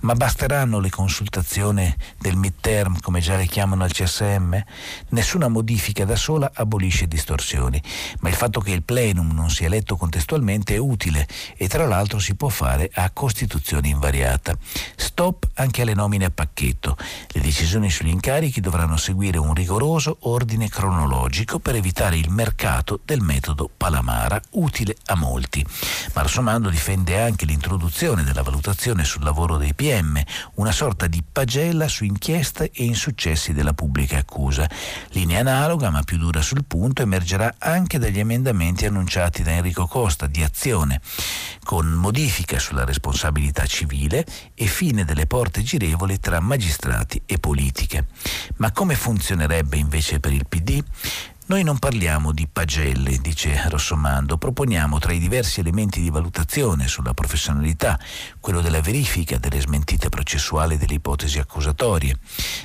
[0.00, 4.56] Ma basteranno le consultazioni del midterm, come già le chiamano al CSM?
[5.08, 7.82] Nessuna modifica da sola abolisce distorsioni,
[8.20, 12.20] ma il fatto che il plenum non sia eletto contestualmente è utile e tra l'altro
[12.20, 14.56] si può fare a Costituzione invariata.
[14.94, 16.96] Stop anche alle nomine a pacchetto.
[17.32, 23.20] Le decisioni sugli incarichi dovranno seguire un rigoroso ordine cronologico per evitare il mercato del
[23.20, 25.66] metodo Palamara, utile a molti.
[26.14, 30.22] Marsomando difende anche l'introduzione della valutazione sul lavoro dei PM PM,
[30.56, 34.68] una sorta di pagella su inchieste e insuccessi della pubblica accusa.
[35.12, 40.26] Linea analoga, ma più dura sul punto, emergerà anche dagli emendamenti annunciati da Enrico Costa
[40.26, 41.00] di Azione,
[41.64, 48.08] con modifica sulla responsabilità civile e fine delle porte girevoli tra magistrati e politiche.
[48.56, 50.84] Ma come funzionerebbe invece per il PD?
[51.48, 57.14] Noi non parliamo di pagelle, dice Rossomando, proponiamo tra i diversi elementi di valutazione sulla
[57.14, 57.98] professionalità
[58.38, 62.18] quello della verifica delle smentite processuali delle ipotesi accusatorie.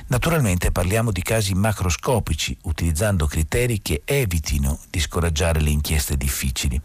[0.08, 6.78] Naturalmente parliamo di casi macroscopici, utilizzando criteri che evitino di scoraggiare le inchieste difficili.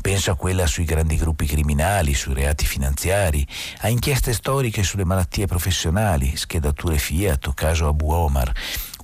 [0.00, 3.46] Penso a quella sui grandi gruppi criminali, sui reati finanziari,
[3.80, 8.50] a inchieste storiche sulle malattie professionali, schedature Fiat o caso Abu Omar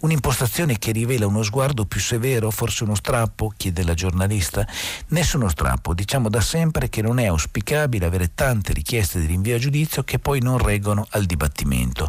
[0.00, 4.66] Un'impostazione che rivela uno sguardo più severo, forse uno strappo, chiede la giornalista.
[5.08, 9.58] Nessuno strappo, diciamo da sempre che non è auspicabile avere tante richieste di rinvio a
[9.58, 12.08] giudizio che poi non reggono al dibattimento.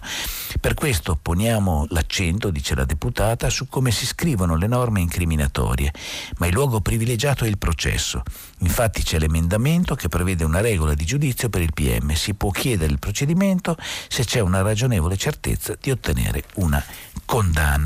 [0.60, 5.92] Per questo poniamo l'accento, dice la deputata, su come si scrivono le norme incriminatorie,
[6.38, 8.22] ma il luogo privilegiato è il processo.
[8.60, 12.14] Infatti c'è l'emendamento che prevede una regola di giudizio per il PM.
[12.14, 13.76] Si può chiedere il procedimento
[14.08, 16.84] se c'è una ragionevole certezza di ottenere una
[17.26, 17.79] condanna.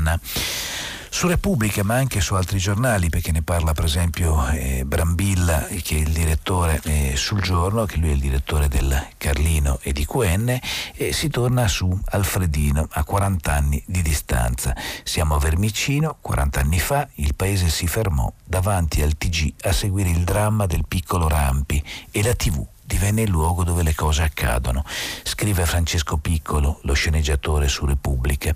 [1.14, 5.94] Su Repubblica ma anche su altri giornali, perché ne parla per esempio eh, Brambilla, che
[5.94, 10.04] è il direttore eh, sul giorno, che lui è il direttore del Carlino e di
[10.04, 10.58] QN,
[10.92, 14.74] e si torna su Alfredino a 40 anni di distanza.
[15.04, 20.10] Siamo a Vermicino, 40 anni fa il paese si fermò davanti al TG a seguire
[20.10, 21.80] il dramma del piccolo Rampi
[22.10, 24.84] e la TV divenne il luogo dove le cose accadono,
[25.22, 28.54] scrive Francesco Piccolo, lo sceneggiatore su Repubblica.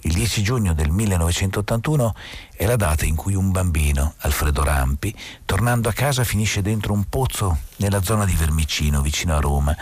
[0.00, 2.14] Il 10 giugno del 1981
[2.54, 5.14] è la data in cui un bambino, Alfredo Rampi,
[5.44, 9.76] tornando a casa finisce dentro un pozzo nella zona di Vermicino, vicino a Roma.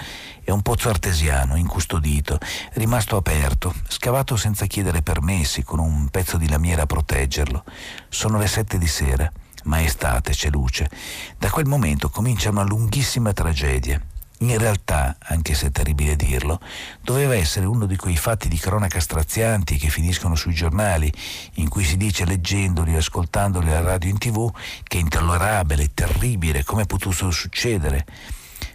[0.44, 2.38] È un pozzo artesiano, incustodito,
[2.74, 7.64] rimasto aperto, scavato senza chiedere permessi, con un pezzo di lamiera a proteggerlo.
[8.08, 9.32] Sono le sette di sera
[9.66, 10.90] ma estate, c'è luce.
[11.38, 14.00] Da quel momento comincia una lunghissima tragedia.
[14.40, 16.60] In realtà, anche se è terribile dirlo,
[17.00, 21.10] doveva essere uno di quei fatti di cronaca strazianti che finiscono sui giornali,
[21.54, 24.52] in cui si dice leggendoli e ascoltandoli alla radio in tv
[24.82, 28.04] che è intollerabile, terribile, come è potuto succedere.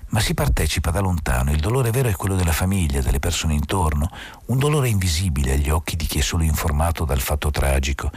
[0.08, 4.10] Ma si partecipa da lontano, il dolore vero è quello della famiglia, delle persone intorno,
[4.47, 8.12] un dolore invisibile agli occhi di chi è solo informato dal fatto tragico.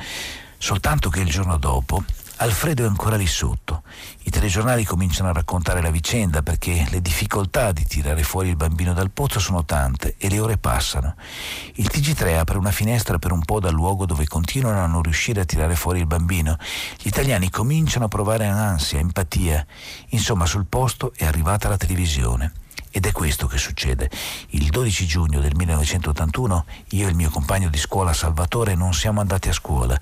[0.57, 2.03] Soltanto che il giorno dopo
[2.39, 3.85] Alfredo è ancora lì sotto.
[4.25, 8.93] I telegiornali cominciano a raccontare la vicenda perché le difficoltà di tirare fuori il bambino
[8.93, 11.15] dal pozzo sono tante e le ore passano.
[11.75, 15.43] Il TG3 apre una finestra per un po' dal luogo dove continuano a non riuscire
[15.43, 16.57] a tirare fuori il bambino.
[17.01, 19.65] Gli italiani cominciano a provare ansia, empatia.
[20.09, 22.53] Insomma, sul posto è arrivata la televisione.
[22.97, 24.09] Ed è questo che succede.
[24.51, 29.21] Il 12 giugno del 1981 io e il mio compagno di scuola Salvatore non siamo
[29.21, 29.99] andati a scuola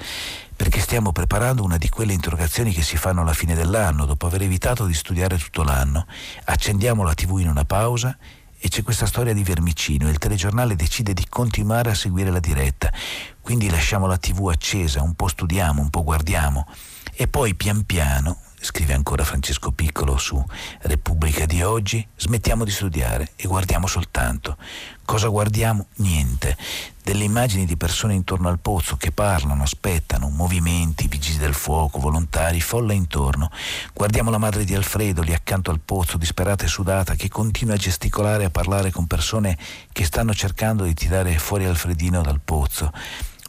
[0.54, 4.42] perché stiamo preparando una di quelle interrogazioni che si fanno alla fine dell'anno, dopo aver
[4.42, 6.06] evitato di studiare tutto l'anno.
[6.44, 8.14] Accendiamo la tv in una pausa
[8.58, 12.40] e c'è questa storia di Vermicino e il telegiornale decide di continuare a seguire la
[12.40, 12.92] diretta.
[13.40, 16.68] Quindi lasciamo la tv accesa, un po' studiamo, un po' guardiamo
[17.14, 20.42] e poi pian piano scrive ancora Francesco Piccolo su
[20.82, 24.56] Repubblica di oggi, smettiamo di studiare e guardiamo soltanto.
[25.04, 25.86] Cosa guardiamo?
[25.96, 26.56] Niente.
[27.02, 32.60] Delle immagini di persone intorno al pozzo che parlano, aspettano, movimenti, vigili del fuoco, volontari,
[32.60, 33.50] folla intorno.
[33.92, 37.78] Guardiamo la madre di Alfredo lì accanto al pozzo, disperata e sudata, che continua a
[37.78, 39.58] gesticolare e a parlare con persone
[39.90, 42.92] che stanno cercando di tirare fuori Alfredino dal pozzo.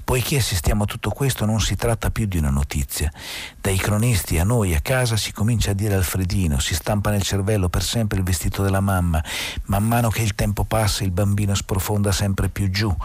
[0.04, 3.12] Poiché assistiamo a tutto questo non si tratta più di una notizia.
[3.60, 7.70] Dai cronisti a noi a casa si comincia a dire Alfredino, si stampa nel cervello
[7.70, 9.24] per sempre il vestito della mamma,
[9.66, 12.96] man mano che il tempo passa il bambino sprofonda sempre più giù.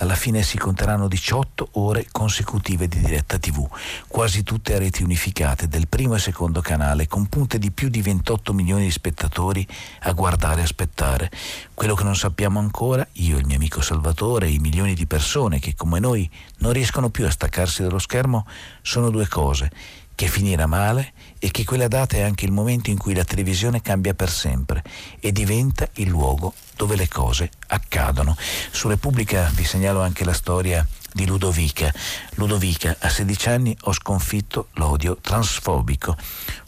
[0.00, 3.68] Alla fine si conteranno 18 ore consecutive di diretta TV,
[4.06, 8.00] quasi tutte a reti unificate del primo e secondo canale, con punte di più di
[8.00, 9.66] 28 milioni di spettatori
[10.02, 11.30] a guardare e aspettare.
[11.74, 15.58] Quello che non sappiamo ancora, io, il mio amico Salvatore e i milioni di persone
[15.58, 18.46] che come noi non riescono più a staccarsi dallo schermo,
[18.82, 19.70] sono due cose
[20.18, 23.80] che finirà male e che quella data è anche il momento in cui la televisione
[23.80, 24.82] cambia per sempre
[25.20, 28.36] e diventa il luogo dove le cose accadono.
[28.72, 30.84] Su Repubblica vi segnalo anche la storia
[31.18, 31.92] di Ludovica.
[32.34, 36.16] Ludovica, a 16 anni ho sconfitto l'odio transfobico.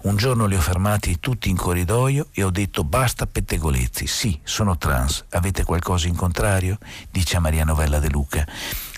[0.02, 4.76] Un giorno li ho fermati tutti in corridoio e ho detto basta pettegolezzi, sì, sono
[4.76, 6.78] trans, avete qualcosa in contrario?
[7.12, 8.44] dice a Maria Novella De Luca.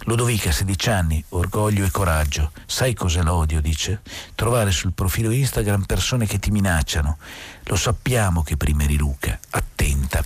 [0.04, 2.52] Ludovica, 16 anni, orgoglio e coraggio.
[2.64, 3.60] Sai cos'è l'odio?
[3.60, 4.00] dice.
[4.34, 7.18] Trovare sul profilo Instagram persone che ti minacciano.
[7.64, 9.38] Lo sappiamo che prima eri Luca.
[9.50, 10.24] Attenta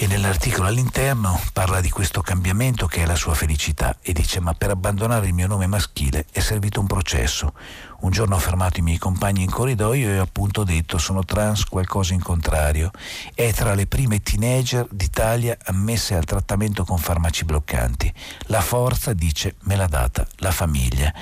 [0.00, 4.54] e nell'articolo all'interno parla di questo cambiamento che è la sua felicità e dice ma
[4.54, 7.52] per abbandonare il mio nome maschile è servito un processo.
[8.00, 11.64] Un giorno ho fermato i miei compagni in corridoio e ho appunto detto sono trans
[11.64, 12.90] qualcosa in contrario.
[13.34, 18.10] È tra le prime teenager d'Italia ammesse al trattamento con farmaci bloccanti.
[18.46, 21.12] La forza, dice, me l'ha data la famiglia.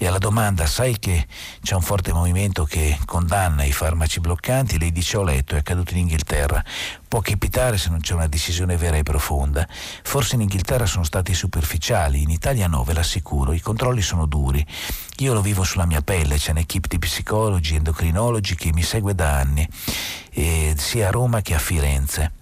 [0.00, 1.26] E alla domanda, sai che
[1.60, 4.78] c'è un forte movimento che condanna i farmaci bloccanti?
[4.78, 6.64] Lei dice, ho letto, è accaduto in Inghilterra.
[7.08, 9.66] Può capitare se non c'è una decisione vera e profonda.
[10.04, 14.64] Forse in Inghilterra sono stati superficiali, in Italia no, ve l'assicuro, i controlli sono duri.
[15.16, 19.34] Io lo vivo sulla mia pelle, c'è un'equipe di psicologi, endocrinologi che mi segue da
[19.34, 19.68] anni,
[20.30, 22.34] eh, sia a Roma che a Firenze.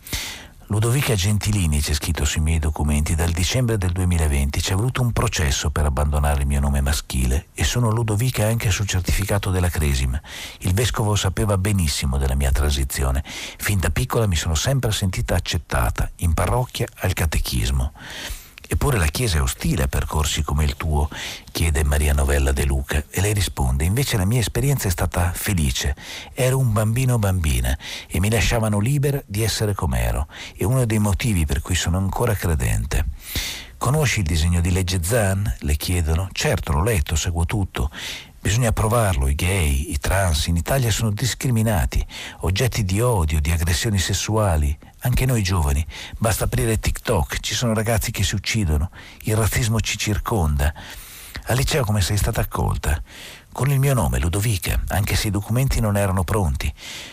[0.69, 5.13] Ludovica Gentilini, c'è scritto sui miei documenti, dal dicembre del 2020 ci è voluto un
[5.13, 10.21] processo per abbandonare il mio nome maschile e sono Ludovica anche sul certificato della Cresim.
[10.59, 13.23] Il vescovo sapeva benissimo della mia transizione.
[13.25, 17.93] Fin da piccola mi sono sempre sentita accettata, in parrocchia al catechismo.
[18.69, 21.09] Eppure la Chiesa è ostile a percorsi come il tuo,
[21.53, 25.95] chiede Maria Novella De Luca e lei risponde, invece la mia esperienza è stata felice.
[26.35, 27.77] Ero un bambino bambina
[28.09, 30.27] e mi lasciavano libera di essere com'ero.
[30.57, 33.07] È uno dei motivi per cui sono ancora credente.
[33.79, 35.57] Conosci il disegno di legge Zan?
[35.61, 36.29] Le chiedono.
[36.33, 37.91] Certo, l'ho letto, seguo tutto.
[38.41, 42.05] Bisogna provarlo, i gay, i trans in Italia sono discriminati,
[42.43, 45.87] oggetti di odio, di aggressioni sessuali, anche noi giovani,
[46.19, 48.91] basta aprire TikTok, ci sono ragazzi che si uccidono,
[49.23, 50.73] il razzismo ci circonda.
[51.49, 53.01] Al liceo come sei stata accolta?
[53.53, 56.73] Con il mio nome, Ludovica, anche se i documenti non erano pronti,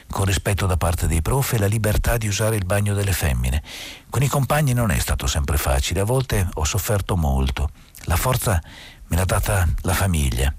[0.09, 3.61] con rispetto da parte dei prof e la libertà di usare il bagno delle femmine.
[4.09, 7.69] Con i compagni non è stato sempre facile, a volte ho sofferto molto.
[8.05, 8.61] La forza
[9.07, 10.53] me l'ha data la famiglia.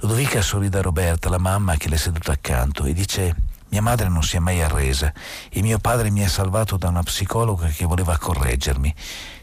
[0.00, 3.34] Ludovica sorride a Roberta, la mamma che le è seduta accanto, e dice
[3.72, 5.10] mia madre non si è mai arresa
[5.50, 8.94] e mio padre mi ha salvato da una psicologa che voleva correggermi.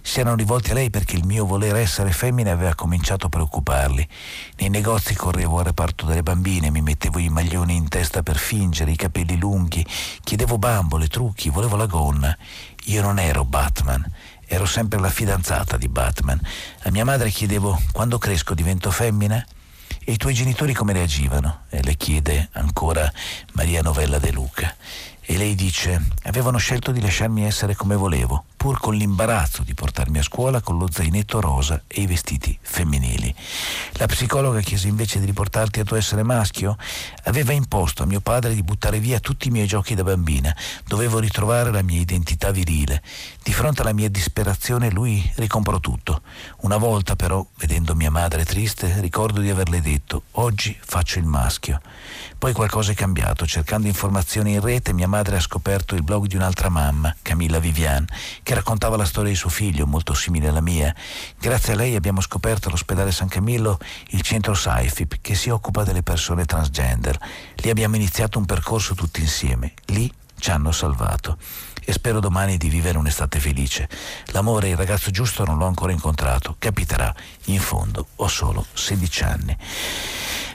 [0.03, 4.07] Si erano rivolti a lei perché il mio voler essere femmina aveva cominciato a preoccuparli.
[4.57, 8.91] Nei negozi correvo al reparto delle bambine, mi mettevo i maglioni in testa per fingere,
[8.91, 9.83] i capelli lunghi,
[10.23, 12.37] chiedevo bambole, trucchi, volevo la gonna.
[12.85, 14.05] Io non ero Batman,
[14.45, 16.39] ero sempre la fidanzata di Batman.
[16.83, 19.43] A mia madre chiedevo quando cresco divento femmina?
[20.09, 21.65] E i tuoi genitori come reagivano?
[21.69, 23.13] E le chiede ancora
[23.51, 24.75] Maria Novella De Luca.
[25.31, 30.17] E lei dice, avevano scelto di lasciarmi essere come volevo, pur con l'imbarazzo di portarmi
[30.17, 33.31] a scuola con lo zainetto rosa e i vestiti femminili.
[33.99, 36.77] La psicologa chiese invece di riportarti a tuo essere maschio?
[37.25, 40.51] Aveva imposto a mio padre di buttare via tutti i miei giochi da bambina.
[40.87, 43.03] Dovevo ritrovare la mia identità virile.
[43.43, 46.23] Di fronte alla mia disperazione lui ricomprò tutto.
[46.61, 51.79] Una volta però, vedendo mia madre triste, ricordo di averle detto, oggi faccio il maschio.
[52.39, 53.45] Poi qualcosa è cambiato.
[53.45, 58.07] Cercando informazioni in rete, mia madre ha scoperto il blog di un'altra mamma, Camilla Vivian,
[58.43, 60.95] che raccontava la storia di suo figlio, molto simile alla mia.
[61.37, 63.77] Grazie a lei abbiamo scoperto all'ospedale San Camillo
[64.11, 67.19] il centro SAIFIP, che si occupa delle persone transgender.
[67.55, 69.73] Lì abbiamo iniziato un percorso tutti insieme.
[69.87, 71.37] Lì ci hanno salvato
[71.83, 73.89] e spero domani di vivere un'estate felice.
[74.27, 77.13] L'amore e il ragazzo giusto non l'ho ancora incontrato, capiterà.
[77.47, 79.57] In fondo ho solo 16 anni.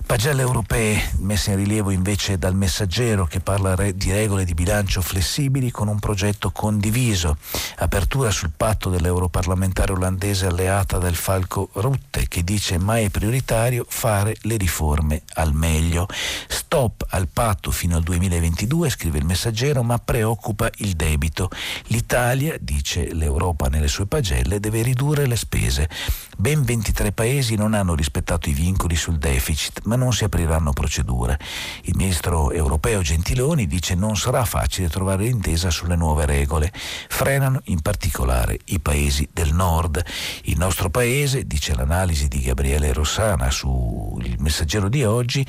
[0.06, 5.70] Pagelle europee messe in rilievo invece dal messaggero che parla di regole di bilancio flessibili
[5.70, 7.38] con un progetto condiviso.
[7.78, 14.36] Apertura sul patto dell'europarlamentare olandese alleata del Falco Rutte che dice mai è prioritario fare
[14.42, 16.06] le riforme al meglio.
[16.46, 21.48] Stop al patto fino al 2022, scrive il messaggero, ma preoccupa il debito.
[21.86, 25.88] L'Italia, dice l'Europa nelle sue pagelle, deve ridurre le spese.
[26.36, 30.72] Ben 23 paesi non hanno rispettato i vincoli sul deficit, ma non non si apriranno
[30.72, 31.38] procedure.
[31.82, 36.70] Il ministro europeo Gentiloni dice non sarà facile trovare l'intesa sulle nuove regole.
[37.08, 40.04] Frenano in particolare i paesi del nord.
[40.42, 45.44] Il nostro paese, dice l'analisi di Gabriele Rossana sul messaggero di oggi,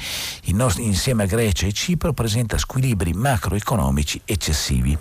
[0.54, 4.98] nostro, insieme a Grecia e Cipro presenta squilibri macroeconomici eccessivi.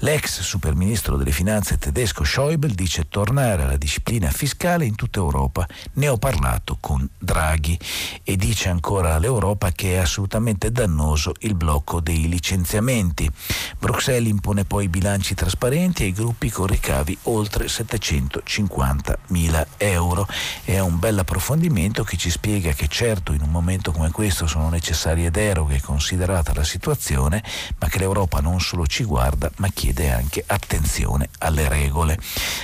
[0.00, 5.66] L'ex superministro delle finanze tedesco Schäuble dice tornare alla disciplina fiscale in tutta Europa.
[5.94, 7.78] Ne ho parlato con Draghi
[8.22, 13.30] e dice ancora all'Europa che è assolutamente dannoso il blocco dei licenziamenti.
[13.78, 20.26] Bruxelles impone poi bilanci trasparenti ai gruppi con ricavi oltre 750 mila euro.
[20.64, 24.68] È un bel approfondimento che ci spiega che certo in un momento come questo sono
[24.68, 27.42] necessarie deroghe considerata la situazione,
[27.78, 32.18] ma che l'Europa non solo ci guarda ma chiede anche attenzione alle regole.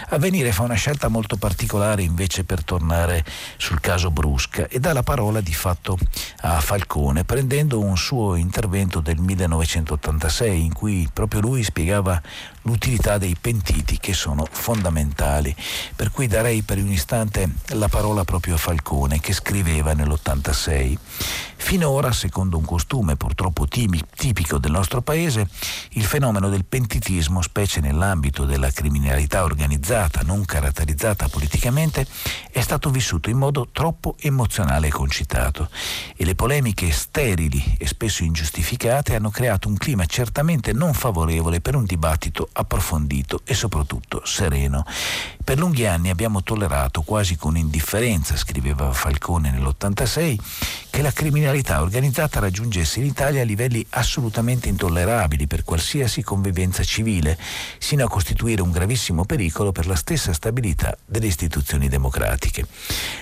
[0.08, 3.24] Avvenire fa una scelta molto particolare invece per tornare
[3.58, 5.96] sul caso Brusca e dà la parola di fatto
[6.40, 12.20] a Falcone prendendo un suo intervento del 1986 in cui proprio lui spiegava
[12.66, 15.54] l'utilità dei pentiti che sono fondamentali.
[15.94, 20.96] Per cui darei per un istante la parola proprio a Falcone che scriveva nell'86.
[21.56, 25.48] Finora, secondo un costume purtroppo tipico del nostro paese,
[25.90, 32.06] il fenomeno del pentitismo, specie nell'ambito della criminalità organizzata non caratterizzata politicamente,
[32.50, 35.68] è stato vissuto in modo troppo emozionale e concitato
[36.16, 41.74] e le polemiche sterili e spesso ingiustificate hanno creato un clima certamente non favorevole per
[41.74, 44.84] un dibattito approfondito e soprattutto sereno.
[45.44, 50.38] Per lunghi anni abbiamo tollerato quasi con indifferenza, scriveva Falcone nell'86,
[50.90, 57.38] che la criminalità organizzata raggiungesse in Italia livelli assolutamente intollerabili per qualsiasi convivenza civile,
[57.78, 62.66] sino a costituire un gravissimo pericolo per la stessa stabilità delle istituzioni democratiche.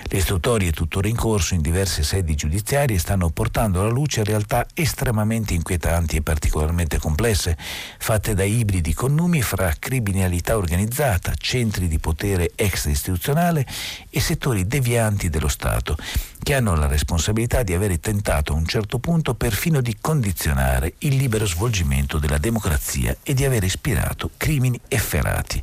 [0.03, 5.53] Le istruttorie tuttora in corso in diverse sedi giudiziarie stanno portando alla luce realtà estremamente
[5.53, 7.57] inquietanti e particolarmente complesse,
[7.99, 8.93] fatte da ibridi
[9.25, 13.65] connumi fra criminalità organizzata, centri di potere extra-istituzionale
[14.11, 15.97] e settori devianti dello Stato,
[16.43, 21.15] che hanno la responsabilità di avere tentato a un certo punto perfino di condizionare il
[21.15, 25.61] libero svolgimento della democrazia e di aver ispirato crimini efferati.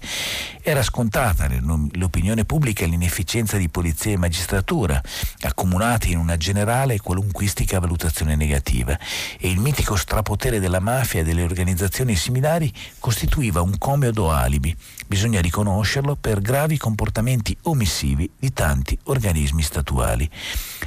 [0.61, 5.01] Era scontata nell'opinione pubblica l'inefficienza di polizia e magistratura,
[5.43, 8.99] accomunati in una generale e qualunquistica valutazione negativa,
[9.39, 14.75] e il mitico strapotere della mafia e delle organizzazioni similari costituiva un comodo alibi,
[15.07, 20.29] bisogna riconoscerlo, per gravi comportamenti omissivi di tanti organismi statuali.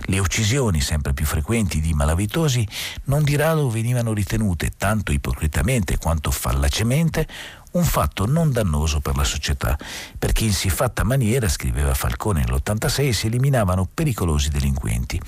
[0.06, 2.68] Le uccisioni sempre più frequenti di malavitosi
[3.06, 7.28] non di rado venivano ritenute tanto ipocritamente quanto fallacemente
[7.76, 9.78] un fatto non dannoso per la società,
[10.18, 15.22] perché in siffatta maniera, scriveva Falcone nell'86, si eliminavano pericolosi delinquenti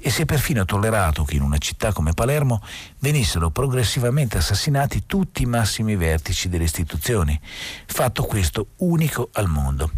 [0.00, 2.62] e si è perfino tollerato che in una città come Palermo
[3.00, 7.38] venissero progressivamente assassinati tutti i massimi vertici delle istituzioni,
[7.86, 9.90] fatto questo unico al mondo.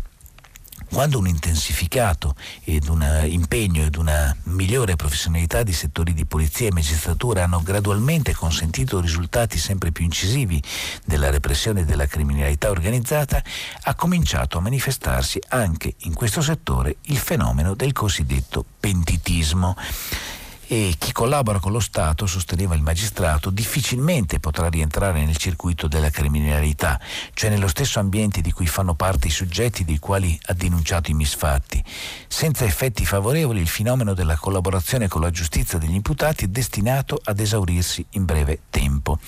[0.92, 2.34] Quando un intensificato
[2.64, 8.34] ed un impegno ed una migliore professionalità di settori di polizia e magistratura hanno gradualmente
[8.34, 10.60] consentito risultati sempre più incisivi
[11.04, 13.42] della repressione della criminalità organizzata,
[13.84, 19.76] ha cominciato a manifestarsi anche in questo settore il fenomeno del cosiddetto pentitismo
[20.72, 26.10] e chi collabora con lo Stato, sosteneva il magistrato, difficilmente potrà rientrare nel circuito della
[26.10, 27.00] criminalità,
[27.34, 31.14] cioè nello stesso ambiente di cui fanno parte i soggetti dei quali ha denunciato i
[31.14, 31.82] misfatti.
[32.28, 37.40] Senza effetti favorevoli il fenomeno della collaborazione con la giustizia degli imputati è destinato ad
[37.40, 39.18] esaurirsi in breve tempo.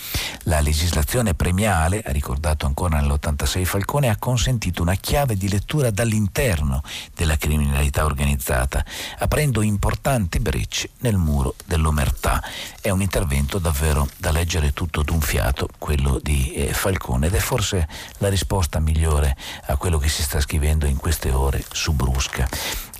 [0.44, 6.84] La legislazione premiale, ha ricordato ancora nell'86 Falcone, ha consentito una chiave di lettura dall'interno
[7.16, 8.84] della criminalità organizzata,
[9.18, 12.42] aprendo importanti brecce nel mondo muro dell'omertà.
[12.80, 17.38] È un intervento davvero da leggere tutto d'un fiato, quello di eh, Falcone, ed è
[17.38, 19.34] forse la risposta migliore
[19.66, 22.48] a quello che si sta scrivendo in queste ore su Brusca.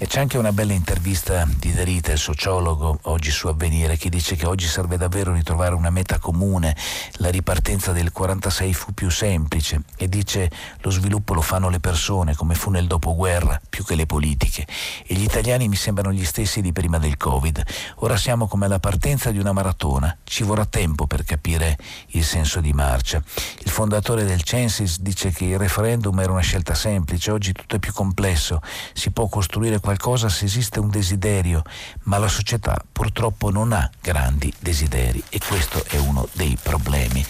[0.03, 4.35] E c'è anche una bella intervista di Derita, il sociologo, oggi su Avvenire, che dice
[4.35, 6.75] che oggi serve davvero ritrovare una meta comune.
[7.19, 12.35] La ripartenza del 46 fu più semplice e dice lo sviluppo lo fanno le persone,
[12.35, 14.67] come fu nel dopoguerra, più che le politiche.
[15.07, 17.63] E gli italiani mi sembrano gli stessi di prima del Covid.
[17.99, 20.17] Ora siamo come alla partenza di una maratona.
[20.23, 21.77] Ci vorrà tempo per capire
[22.11, 23.21] il senso di marcia.
[23.65, 27.79] Il fondatore del Censis dice che il referendum era una scelta semplice, oggi tutto è
[27.81, 28.61] più complesso.
[28.93, 31.65] Si può costruire qualcosa se esiste un desiderio,
[32.05, 37.27] ma la società purtroppo non ha grandi desideri e questo è uno dei problemi.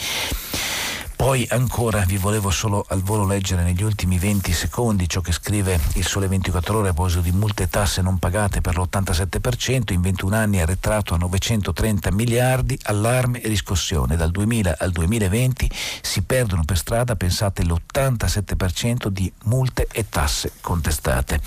[1.22, 5.78] Poi ancora vi volevo solo al volo leggere negli ultimi 20 secondi ciò che scrive
[5.94, 10.00] il Sole 24 ore a proposito di multe e tasse non pagate per l'87%, in
[10.00, 14.16] 21 anni arretrato a 930 miliardi, allarme e riscossione.
[14.16, 15.70] Dal 2000 al 2020
[16.00, 21.40] si perdono per strada, pensate, l'87% di multe e tasse contestate.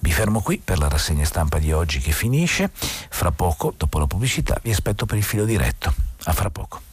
[0.00, 2.70] Vi fermo qui per la rassegna stampa di oggi che finisce.
[2.74, 5.94] Fra poco, dopo la pubblicità, vi aspetto per il filo diretto.
[6.24, 6.87] A fra poco.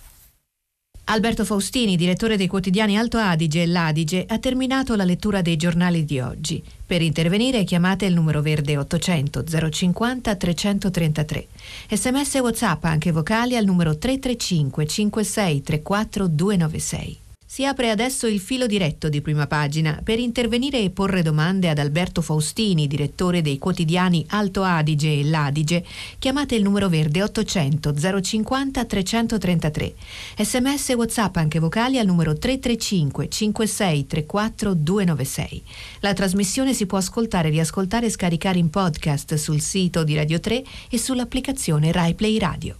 [1.08, 6.04] Alberto Faustini, direttore dei quotidiani Alto Adige e L'Adige, ha terminato la lettura dei giornali
[6.04, 6.64] di oggi.
[6.84, 11.48] Per intervenire chiamate il numero verde 800 050 333.
[11.92, 17.18] Sms WhatsApp anche vocali al numero 335 56 34 296.
[17.56, 21.80] Si apre adesso il filo diretto di prima pagina per intervenire e porre domande ad
[21.80, 25.86] Alberto Faustini, direttore dei quotidiani Alto Adige e L'Adige.
[26.20, 29.96] Chiamate il numero verde 800 050 333.
[30.38, 35.64] Sms e WhatsApp anche vocali al numero 335 56 34 296.
[36.02, 40.62] La trasmissione si può ascoltare, riascoltare e scaricare in podcast sul sito di Radio 3
[40.90, 42.78] e sull'applicazione RaiPlay Radio.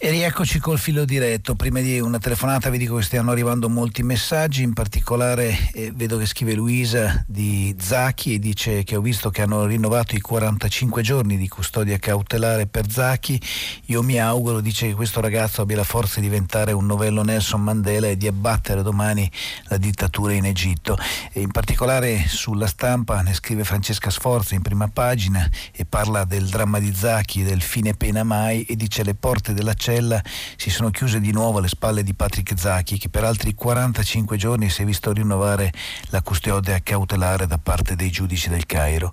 [0.00, 1.56] E rieccoci col filo diretto.
[1.56, 6.18] Prima di una telefonata vi dico che stiano arrivando molti messaggi, in particolare eh, vedo
[6.18, 11.02] che scrive Luisa di Zacchi e dice che ho visto che hanno rinnovato i 45
[11.02, 13.42] giorni di custodia cautelare per Zacchi.
[13.86, 17.60] Io mi auguro, dice che questo ragazzo abbia la forza di diventare un novello Nelson
[17.60, 19.28] Mandela e di abbattere domani
[19.64, 20.96] la dittatura in Egitto.
[21.32, 26.46] E in particolare sulla stampa ne scrive Francesca Sforza in prima pagina e parla del
[26.46, 30.22] dramma di Zacchi, del fine pena mai e dice le porte dell'accesso cella
[30.56, 34.68] si sono chiuse di nuovo alle spalle di Patrick Zacchi che per altri 45 giorni
[34.68, 35.72] si è visto rinnovare
[36.10, 39.10] la custodia cautelare da parte dei giudici del Cairo.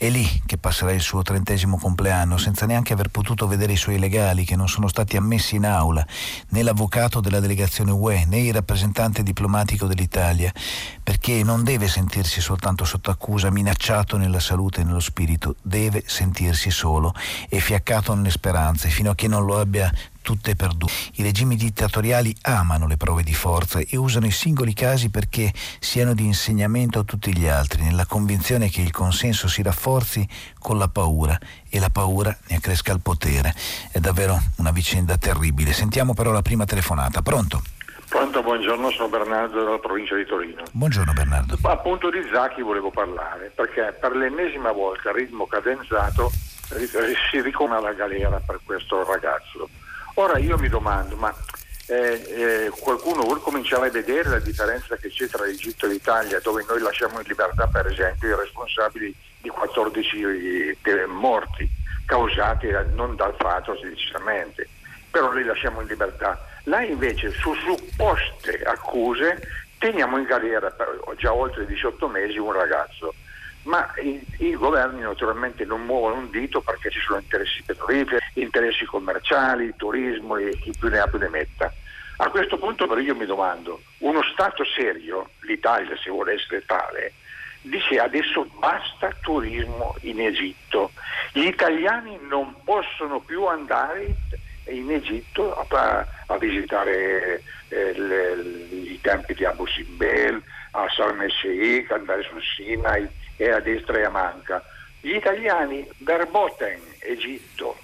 [0.00, 3.98] È lì che passerà il suo trentesimo compleanno senza neanche aver potuto vedere i suoi
[3.98, 6.06] legali che non sono stati ammessi in aula,
[6.48, 10.50] né l'avvocato della delegazione UE, né il rappresentante diplomatico dell'Italia,
[11.02, 16.70] perché non deve sentirsi soltanto sotto accusa, minacciato nella salute e nello spirito, deve sentirsi
[16.70, 17.12] solo
[17.50, 19.92] e fiaccato nelle speranze fino a che non lo abbia
[20.22, 20.92] tutte perdute.
[21.14, 26.14] I regimi dittatoriali amano le prove di forza e usano i singoli casi perché siano
[26.14, 30.26] di insegnamento a tutti gli altri, nella convinzione che il consenso si rafforzi
[30.58, 33.54] con la paura e la paura ne accresca il potere.
[33.90, 35.72] È davvero una vicenda terribile.
[35.72, 37.22] Sentiamo però la prima telefonata.
[37.22, 37.62] Pronto?
[38.08, 40.64] Pronto, buongiorno, sono Bernardo dalla provincia di Torino.
[40.72, 41.56] Buongiorno Bernardo.
[41.62, 46.32] Appunto di Zacchi volevo parlare, perché per l'ennesima volta a ritmo cadenzato
[47.30, 49.68] si ricona la galera per questo ragazzo
[50.20, 51.34] Ora io mi domando, ma
[51.86, 56.40] eh, eh, qualcuno vuole cominciare a vedere la differenza che c'è tra l'Egitto e l'Italia,
[56.40, 61.66] dove noi lasciamo in libertà per esempio i responsabili di 14 eh, morti
[62.04, 64.68] causati non dal fatto decisamente,
[65.10, 66.38] però li lasciamo in libertà.
[66.64, 69.40] Là invece su supposte accuse
[69.78, 73.14] teniamo in galera per già oltre 18 mesi un ragazzo
[73.70, 78.84] ma i, i, governi naturalmente non muovono un dito perché ci sono interessi petroliferi, interessi
[78.84, 81.72] commerciali, turismo e chi più ne ha più ne metta.
[82.16, 87.12] A questo punto però io mi domando, uno Stato serio, l'Italia se vuole essere tale,
[87.62, 90.90] dice adesso basta turismo in Egitto,
[91.32, 94.16] gli italiani non possono più andare
[94.66, 98.32] in Egitto a, a visitare eh, le,
[98.70, 103.98] i tempi di Abu Simbel, a Sharm el Sheikh, andare sul Sinai, e a destra
[103.98, 104.62] e a manca.
[105.00, 107.76] Gli italiani, Verboten, Egitto,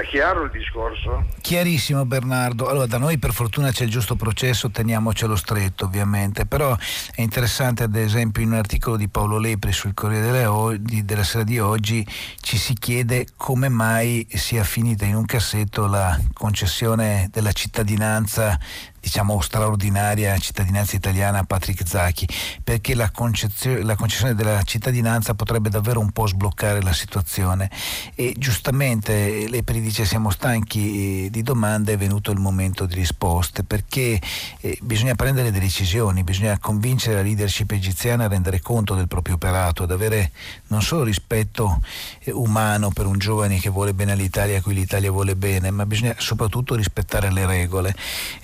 [0.00, 1.24] è chiaro il discorso?
[1.40, 2.68] Chiarissimo Bernardo.
[2.68, 6.76] Allora, da noi per fortuna c'è il giusto processo, teniamocelo stretto ovviamente, però
[7.14, 11.58] è interessante ad esempio in un articolo di Paolo Lepri sul Corriere della Sera di
[11.58, 12.06] oggi
[12.40, 18.58] ci si chiede come mai sia finita in un cassetto la concessione della cittadinanza
[19.06, 22.26] diciamo straordinaria cittadinanza italiana a Patrick Zacchi,
[22.64, 27.70] perché la, la, concessione della cittadinanza potrebbe davvero un po' sbloccare la situazione
[28.16, 34.20] e giustamente lei dice siamo stanchi di domande, è venuto il momento di risposte, perché
[34.60, 39.36] eh, bisogna prendere delle decisioni, bisogna convincere la leadership egiziana a rendere conto del proprio
[39.36, 40.32] operato, ad avere
[40.66, 41.80] non solo rispetto
[42.24, 45.86] eh, umano per un giovane che vuole bene all'Italia, a cui l'Italia vuole bene, ma
[45.86, 47.94] bisogna soprattutto rispettare le regole.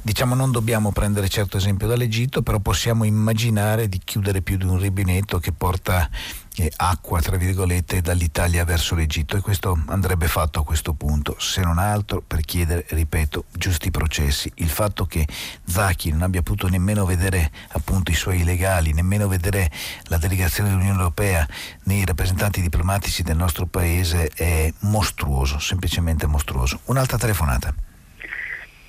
[0.02, 4.78] Diciamo non dobbiamo prendere certo esempio dall'Egitto, però possiamo immaginare di chiudere più di un
[4.78, 6.08] rubinetto che porta
[6.56, 11.62] eh, acqua, tra virgolette, dall'Italia verso l'Egitto e questo andrebbe fatto a questo punto, se
[11.62, 14.52] non altro per chiedere, ripeto, giusti processi.
[14.56, 15.26] Il fatto che
[15.64, 19.70] Zacchi non abbia potuto nemmeno vedere appunto i suoi legali, nemmeno vedere
[20.04, 21.48] la delegazione dell'Unione Europea
[21.84, 26.80] né i rappresentanti diplomatici del nostro paese è mostruoso, semplicemente mostruoso.
[26.84, 27.74] Un'altra telefonata.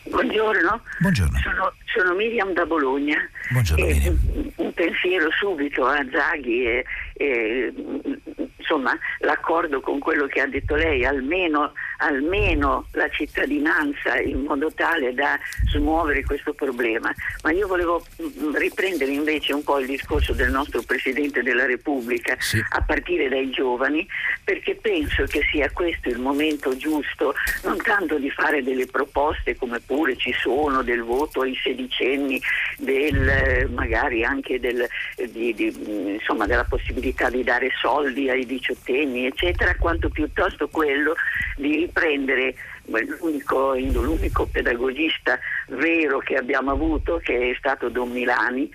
[0.04, 0.82] Buongiorno.
[1.00, 1.40] Buongiorno.
[1.40, 3.18] Sono, sono, Miriam da Bologna.
[3.52, 4.20] Buongiorno, e, Miriam.
[4.34, 7.74] Un, un pensiero subito a Zaghi e, e
[8.64, 15.14] insomma l'accordo con quello che ha detto lei, almeno, almeno, la cittadinanza in modo tale
[15.14, 15.38] da
[15.70, 17.14] smuovere questo problema.
[17.44, 22.36] Ma io volevo mm, riprendere invece un po' il discorso del nostro Presidente della Repubblica,
[22.40, 22.64] sì.
[22.70, 24.08] a partire dai giovani,
[24.44, 27.34] perché penso che sia questo il momento giusto,
[27.64, 32.42] non tanto di fare delle proposte come pure ci sono del voto ai sedicenni,
[32.78, 34.88] del, magari anche del,
[35.32, 41.16] di, di, insomma, della possibilità di dare soldi ai diciottenni, eccetera, quanto piuttosto quello
[41.56, 48.70] di riprendere l'unico, l'unico pedagogista vero che abbiamo avuto, che è stato Don Milani,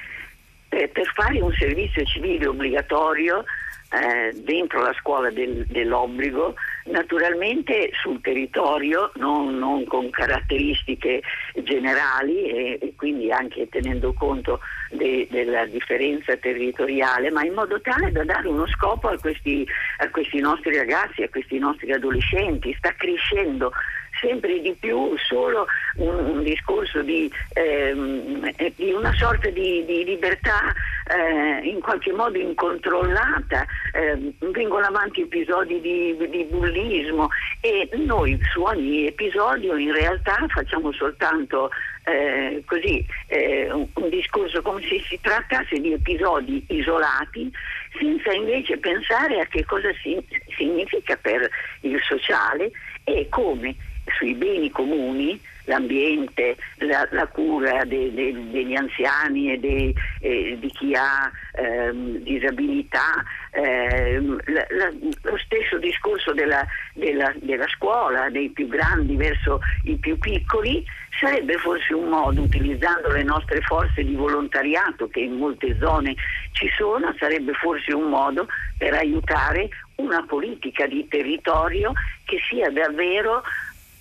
[0.69, 3.45] per, per fare un servizio civile obbligatorio
[3.91, 6.55] eh, dentro la scuola del, dell'obbligo,
[6.87, 11.23] naturalmente sul territorio, non, non con caratteristiche
[11.63, 14.61] generali e, e, quindi anche tenendo conto
[14.91, 19.67] de, della differenza territoriale, ma in modo tale da dare uno scopo a questi,
[19.99, 22.75] a questi nostri ragazzi, a questi nostri adolescenti.
[22.77, 23.73] Sta crescendo
[24.21, 25.67] sempre di più solo
[25.97, 30.73] un, un discorso di, ehm, di, una sorta di, di libertà
[31.09, 37.29] eh, in qualche modo incontrollata, eh, vengono avanti episodi di, di, bullismo
[37.61, 41.71] e noi su ogni episodio in realtà facciamo soltanto
[42.05, 47.51] eh, così eh, un, un, discorso come se si trattasse di episodi isolati
[47.99, 50.19] senza invece pensare a che cosa si,
[50.57, 51.49] significa per
[51.81, 52.71] il sociale
[53.05, 53.75] e come
[54.17, 60.71] sui beni comuni, l'ambiente, la, la cura de, de, degli anziani e de, eh, di
[60.71, 64.93] chi ha ehm, disabilità, ehm, la, la,
[65.23, 70.85] lo stesso discorso della, della, della, scuola, dei più grandi verso i più piccoli,
[71.21, 76.15] sarebbe forse un modo, utilizzando le nostre forze di volontariato che in molte zone
[76.53, 78.47] ci sono, sarebbe forse un modo
[78.77, 81.93] per aiutare una politica di territorio
[82.25, 83.43] che sia davvero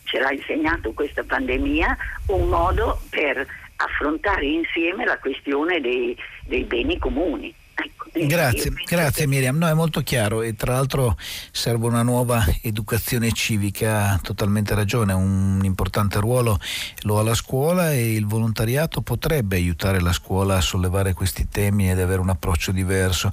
[0.07, 1.95] ce l'ha insegnato questa pandemia,
[2.27, 3.45] un modo per
[3.75, 7.53] affrontare insieme la questione dei, dei beni comuni.
[8.25, 9.57] Grazie, grazie Miriam.
[9.57, 11.15] No, è molto chiaro e tra l'altro
[11.51, 16.59] serve una nuova educazione civica, ha totalmente ragione, un importante ruolo
[17.01, 21.91] lo ha la scuola e il volontariato potrebbe aiutare la scuola a sollevare questi temi
[21.91, 23.29] ed avere un approccio diverso.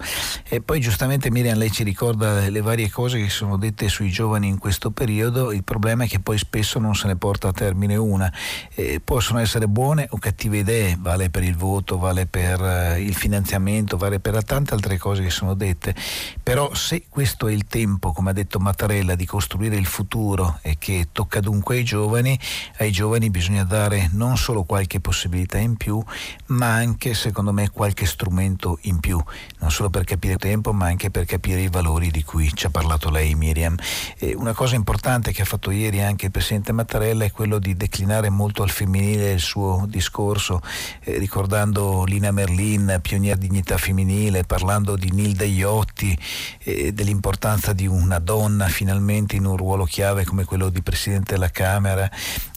[0.47, 4.49] E poi giustamente Miriam lei ci ricorda le varie cose che sono dette sui giovani
[4.49, 7.97] in questo periodo, il problema è che poi spesso non se ne porta a termine
[7.97, 8.31] una.
[8.75, 13.15] E possono essere buone o cattive idee, vale per il voto, vale per eh, il
[13.15, 15.95] finanziamento, vale per tante altre cose che sono dette,
[16.43, 20.77] però se questo è il tempo, come ha detto Mattarella, di costruire il futuro e
[20.79, 22.39] che tocca dunque ai giovani,
[22.79, 26.03] ai giovani bisogna dare non solo qualche possibilità in più,
[26.47, 29.23] ma anche secondo me qualche strumento in più,
[29.59, 32.67] non solo per capire il tempo, ma anche per capire i valori di cui ci
[32.67, 33.77] ha parlato lei Miriam.
[34.19, 37.77] E una cosa importante che ha fatto ieri anche il Presidente Mattarella è quello di
[37.77, 40.61] declinare molto al femminile il suo discorso,
[41.01, 46.17] eh, ricordando Lina Merlin, pioniera dignità femminile, parlando di Nilde Iotti
[46.59, 51.51] e dell'importanza di una donna finalmente in un ruolo chiave come quello di Presidente della
[51.51, 52.11] Camera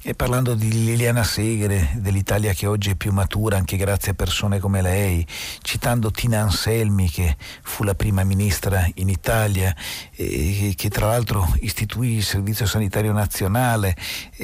[0.08, 4.58] e parlando di Liliana Segre, dell'Italia che oggi è più matura anche grazie a persone
[4.58, 5.28] come lei,
[5.62, 9.76] citando Tina Anselmi che fu la prima ministra in Italia
[10.16, 13.98] e che tra l'altro istituì il Servizio Sanitario Nazionale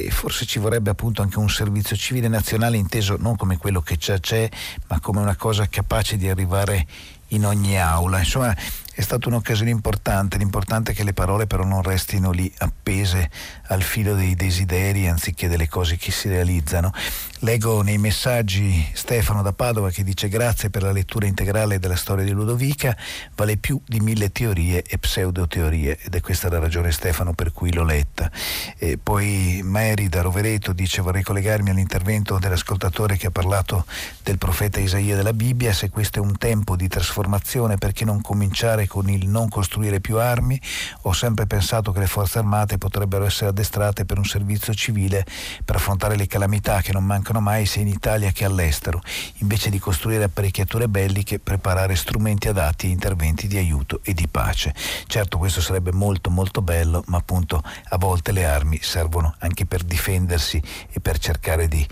[0.10, 4.20] forse ci vorrebbe appunto anche un servizio civile nazionale inteso non come quello che già
[4.20, 4.50] c'è
[4.90, 6.86] ma come una cosa capace di arrivare
[7.34, 8.20] in ogni aula.
[8.20, 8.56] Insomma,
[8.96, 13.30] è stata un'occasione importante, l'importante è che le parole però non restino lì appese
[13.68, 16.94] al filo dei desideri anziché delle cose che si realizzano.
[17.40, 22.24] Leggo nei messaggi Stefano da Padova che dice grazie per la lettura integrale della storia
[22.24, 22.96] di Ludovica,
[23.36, 27.74] vale più di mille teorie e pseudoteorie ed è questa la ragione Stefano per cui
[27.74, 28.32] l'ho letta.
[28.78, 33.86] E poi Mary da Rovereto dice vorrei collegarmi all'intervento dell'ascoltatore che ha parlato
[34.22, 38.83] del profeta Isaia della Bibbia, se questo è un tempo di trasformazione perché non cominciare
[38.88, 40.60] con il non costruire più armi,
[41.02, 45.26] ho sempre pensato che le forze armate potrebbero essere addestrate per un servizio civile
[45.64, 49.02] per affrontare le calamità che non mancano mai sia in Italia che all'estero,
[49.38, 54.74] invece di costruire apparecchiature belliche, preparare strumenti adatti a interventi di aiuto e di pace.
[55.08, 59.84] Certo questo sarebbe molto molto bello, ma appunto a volte le armi servono anche per
[59.84, 60.62] difendersi
[60.92, 61.86] e per cercare di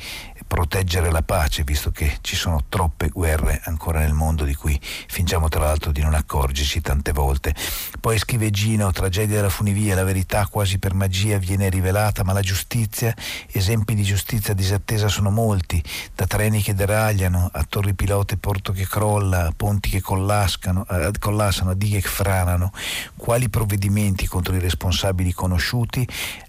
[0.52, 5.48] proteggere la pace, visto che ci sono troppe guerre ancora nel mondo di cui fingiamo
[5.48, 6.82] tra l'altro di non accorgerci.
[6.82, 7.56] tante volte.
[8.02, 12.42] Poi scrive Gino, tragedia della funivia, la verità quasi per magia viene rivelata, ma la
[12.42, 13.16] giustizia,
[13.50, 15.82] esempi di giustizia disattesa sono molti,
[16.14, 21.12] da treni che deragliano, a torri pilote porto che crolla, a ponti che collassano, eh,
[21.18, 22.74] collassano, a dighe che franano.
[23.16, 26.06] Quali provvedimenti contro i responsabili conosciuti?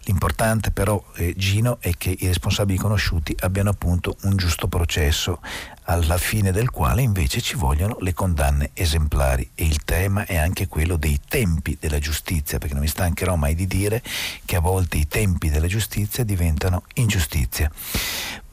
[0.06, 3.90] L'importante però, eh, Gino, è che i responsabili conosciuti abbiano appunto
[4.22, 5.40] un giusto processo
[5.84, 10.68] alla fine del quale invece ci vogliono le condanne esemplari e il tema è anche
[10.68, 14.02] quello dei tempi della giustizia, perché non mi stancherò mai di dire
[14.44, 17.70] che a volte i tempi della giustizia diventano ingiustizia.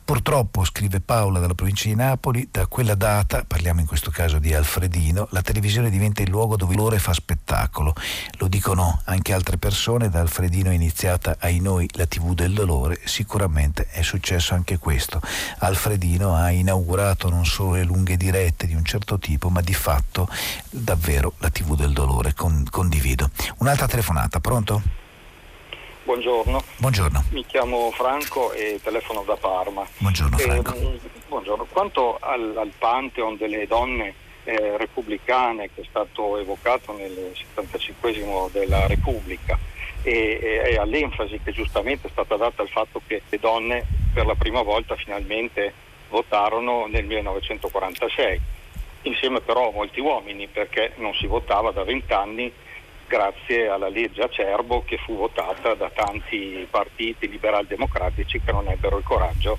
[0.09, 4.51] Purtroppo, scrive Paola dalla provincia di Napoli, da quella data, parliamo in questo caso di
[4.55, 7.93] Alfredino, la televisione diventa il luogo dove l'ore fa spettacolo.
[8.39, 12.99] Lo dicono anche altre persone, da Alfredino è iniziata ai noi la TV del dolore,
[13.03, 15.21] sicuramente è successo anche questo.
[15.59, 20.27] Alfredino ha inaugurato non solo le lunghe dirette di un certo tipo, ma di fatto
[20.71, 23.29] davvero la TV del dolore, Con, condivido.
[23.59, 24.81] Un'altra telefonata, pronto?
[26.09, 26.63] Buongiorno.
[26.77, 27.23] Buongiorno.
[27.29, 29.85] Mi chiamo Franco e telefono da Parma.
[29.99, 30.75] Buongiorno Franco.
[30.75, 31.67] Eh, buongiorno.
[31.69, 38.87] Quanto al, al, Pantheon delle donne eh, repubblicane che è stato evocato nel 75 della
[38.87, 39.55] Repubblica
[40.01, 44.25] e, e, e all'enfasi che giustamente è stata data al fatto che le donne per
[44.25, 45.71] la prima volta finalmente
[46.09, 48.41] votarono nel 1946,
[49.03, 52.51] insieme però a molti uomini perché non si votava da vent'anni
[53.09, 58.99] grazie alla legge Acerbo che fu votata da tanti partiti liberal democratici che non ebbero
[58.99, 59.57] il coraggio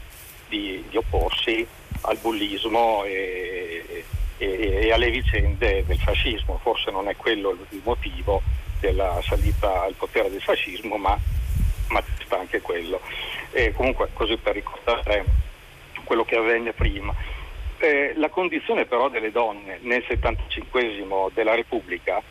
[0.48, 1.66] di, di opporsi
[2.02, 4.04] al bullismo e,
[4.38, 6.60] e, e, alle vicende del fascismo.
[6.62, 8.40] Forse non è quello il motivo
[8.78, 11.18] della salita al potere del fascismo, ma,
[11.88, 13.00] ma sta anche quello.
[13.50, 15.24] E comunque così per ricordare
[16.04, 17.12] quello che avvenne prima.
[17.78, 22.22] Eh, la condizione però delle donne nel 75 della Repubblica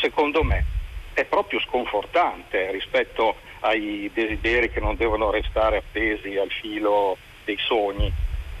[0.00, 0.64] secondo me
[1.12, 8.12] è proprio sconfortante rispetto ai desideri che non devono restare appesi al filo dei sogni,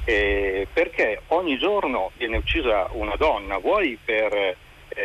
[0.04, 4.56] eh, perché ogni giorno viene uccisa una donna, vuoi per eh,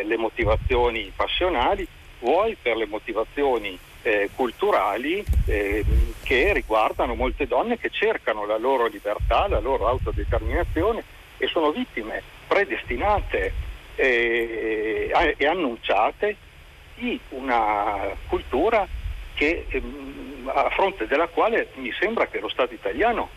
[0.04, 1.86] le motivazioni passionali,
[2.20, 5.84] vuoi per le motivazioni eh, culturali eh,
[6.24, 11.04] che riguardano molte donne che cercano la loro libertà, la loro autodeterminazione
[11.38, 13.70] e sono vittime predestinate
[14.02, 16.36] eh, e annunciate
[16.96, 18.88] di una cultura
[19.36, 23.30] che, ehm, a fronte della quale mi sembra che lo Stato italiano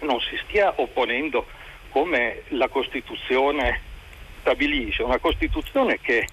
[0.00, 1.46] non si stia opponendo
[1.90, 3.80] come la Costituzione
[4.40, 6.26] stabilisce, una Costituzione che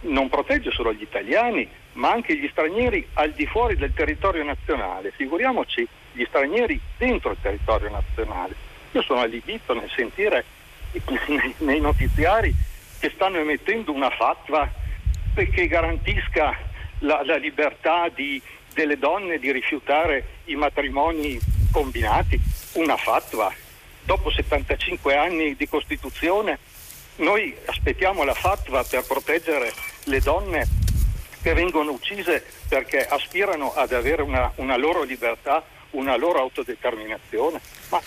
[0.00, 5.10] non protegge solo gli italiani, ma anche gli stranieri al di fuori del territorio nazionale.
[5.10, 8.54] Figuriamoci gli stranieri dentro il territorio nazionale.
[8.92, 10.44] Io sono allibito nel sentire
[11.58, 12.54] nei notiziari
[13.06, 14.68] che stanno emettendo una fatwa
[15.34, 16.56] che garantisca
[17.00, 18.42] la, la libertà di,
[18.74, 21.38] delle donne di rifiutare i matrimoni
[21.70, 22.40] combinati,
[22.72, 23.52] una fatwa.
[24.02, 26.58] Dopo 75 anni di Costituzione
[27.16, 29.72] noi aspettiamo la fatwa per proteggere
[30.04, 30.66] le donne
[31.42, 37.60] che vengono uccise perché aspirano ad avere una, una loro libertà, una loro autodeterminazione.
[37.90, 38.00] Ma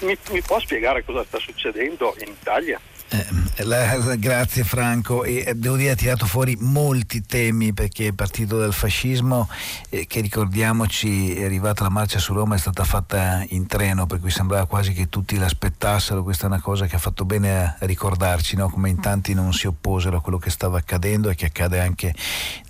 [0.00, 2.80] mi, mi può spiegare cosa sta succedendo in Italia?
[3.10, 8.14] Eh, la, grazie Franco e eh, devo dire ha tirato fuori molti temi perché il
[8.14, 9.48] partito del fascismo
[9.88, 14.20] eh, che ricordiamoci è arrivata la marcia su Roma è stata fatta in treno per
[14.20, 17.76] cui sembrava quasi che tutti l'aspettassero questa è una cosa che ha fatto bene a
[17.80, 18.68] ricordarci no?
[18.68, 22.14] come in tanti non si opposero a quello che stava accadendo e che accade anche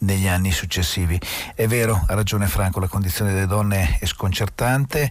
[0.00, 1.20] negli anni successivi
[1.56, 5.10] è vero ha ragione Franco la condizione delle donne è sconcertante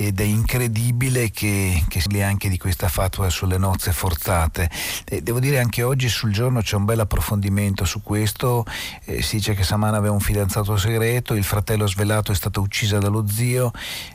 [0.00, 4.67] ed è incredibile che, che si anche di questa fatua sulle nozze forzate.
[5.04, 8.64] Eh, devo dire anche oggi sul giorno c'è un bel approfondimento su questo,
[9.04, 12.98] eh, si dice che Samana aveva un fidanzato segreto, il fratello svelato è stato ucciso
[12.98, 13.70] dallo zio,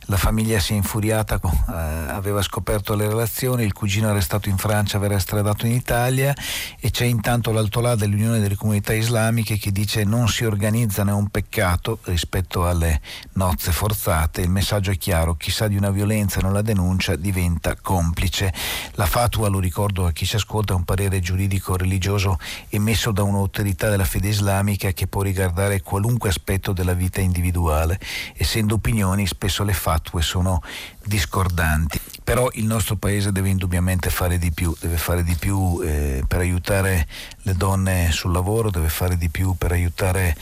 [0.08, 5.00] la famiglia si è infuriata, eh, aveva scoperto le relazioni, il cugino arrestato in Francia,
[5.00, 6.36] verrà estradato in Italia
[6.80, 11.30] e c'è intanto l'altolà dell'Unione delle Comunità Islamiche che dice non si organizzano, è un
[11.30, 13.02] peccato rispetto alle
[13.34, 18.54] nozze forzate, il messaggio è chiaro, chissà di una violenza non la denuncia diventa complice.
[18.94, 20.43] La fatua, lo ricordo a chi ci ascolta,
[20.74, 22.38] è un parere giuridico religioso
[22.70, 28.00] emesso da un'autorità della fede islamica che può riguardare qualunque aspetto della vita individuale.
[28.36, 30.62] Essendo opinioni, spesso le fatue sono
[31.06, 32.00] discordanti.
[32.24, 36.40] Però il nostro paese deve indubbiamente fare di più, deve fare di più eh, per
[36.40, 37.06] aiutare
[37.42, 40.36] le donne sul lavoro, deve fare di più per aiutare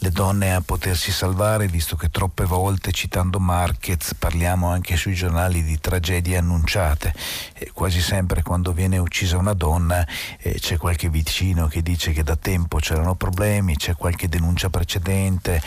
[0.00, 5.62] le donne a potersi salvare, visto che troppe volte, citando Marquez, parliamo anche sui giornali
[5.62, 7.14] di tragedie annunciate.
[7.54, 10.04] E quasi sempre quando viene uccisa una donna
[10.40, 15.62] eh, c'è qualche vicino che dice che da tempo c'erano problemi, c'è qualche denuncia precedente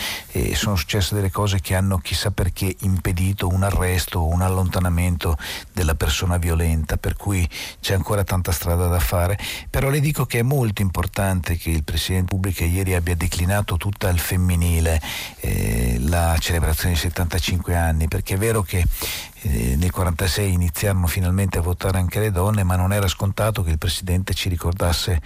[0.62, 5.38] sono successe delle cose che hanno chissà perché impedito un arresto o un allontanamento
[5.74, 7.48] della persona violenta, per cui
[7.80, 9.38] c'è ancora tanta strada da fare.
[9.70, 14.10] Però le dico che è molto importante che il Presidente Pubblica ieri abbia declinato tutta
[14.10, 15.02] il femminile,
[15.40, 18.86] eh, la celebrazione dei 75 anni, perché è vero che
[19.44, 23.72] eh, nel 1946 iniziarono finalmente a votare anche le donne, ma non era scontato che
[23.72, 25.22] il Presidente ci ricordasse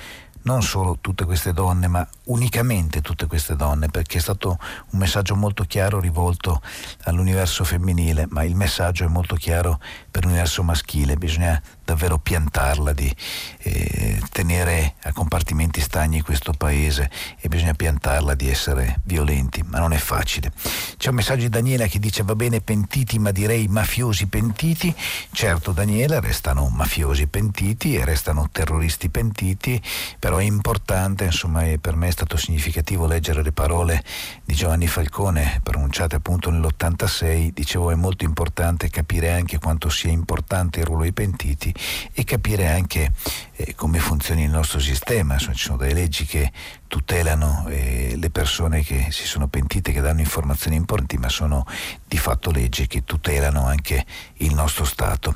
[0.46, 4.58] non solo tutte queste donne, ma unicamente tutte queste donne, perché è stato
[4.92, 6.62] un messaggio molto chiaro rivolto
[7.04, 9.80] all'universo femminile, ma il messaggio è molto chiaro
[10.16, 13.14] per l'universo maschile, bisogna davvero piantarla di
[13.60, 19.92] eh, tenere a compartimenti stagni questo paese e bisogna piantarla di essere violenti, ma non
[19.92, 20.54] è facile.
[20.96, 24.96] C'è un messaggio di Daniela che dice va bene pentiti, ma direi mafiosi pentiti.
[25.34, 29.82] Certo Daniela, restano mafiosi pentiti e restano terroristi pentiti,
[30.18, 34.02] però è importante, insomma, per me è stato significativo leggere le parole
[34.46, 40.80] di Giovanni Falcone pronunciate appunto nell'86, dicevo è molto importante capire anche quanto sia importante
[40.80, 41.74] il ruolo dei pentiti
[42.14, 43.12] e capire anche
[43.56, 45.34] eh, come funziona il nostro sistema.
[45.34, 46.52] Insomma, ci sono delle leggi che
[46.88, 51.66] tutelano eh, le persone che si sono pentite, che danno informazioni importanti, ma sono
[52.06, 54.06] di fatto leggi che tutelano anche
[54.38, 55.36] il nostro Stato.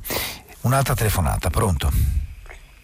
[0.61, 1.91] Un'altra telefonata, pronto?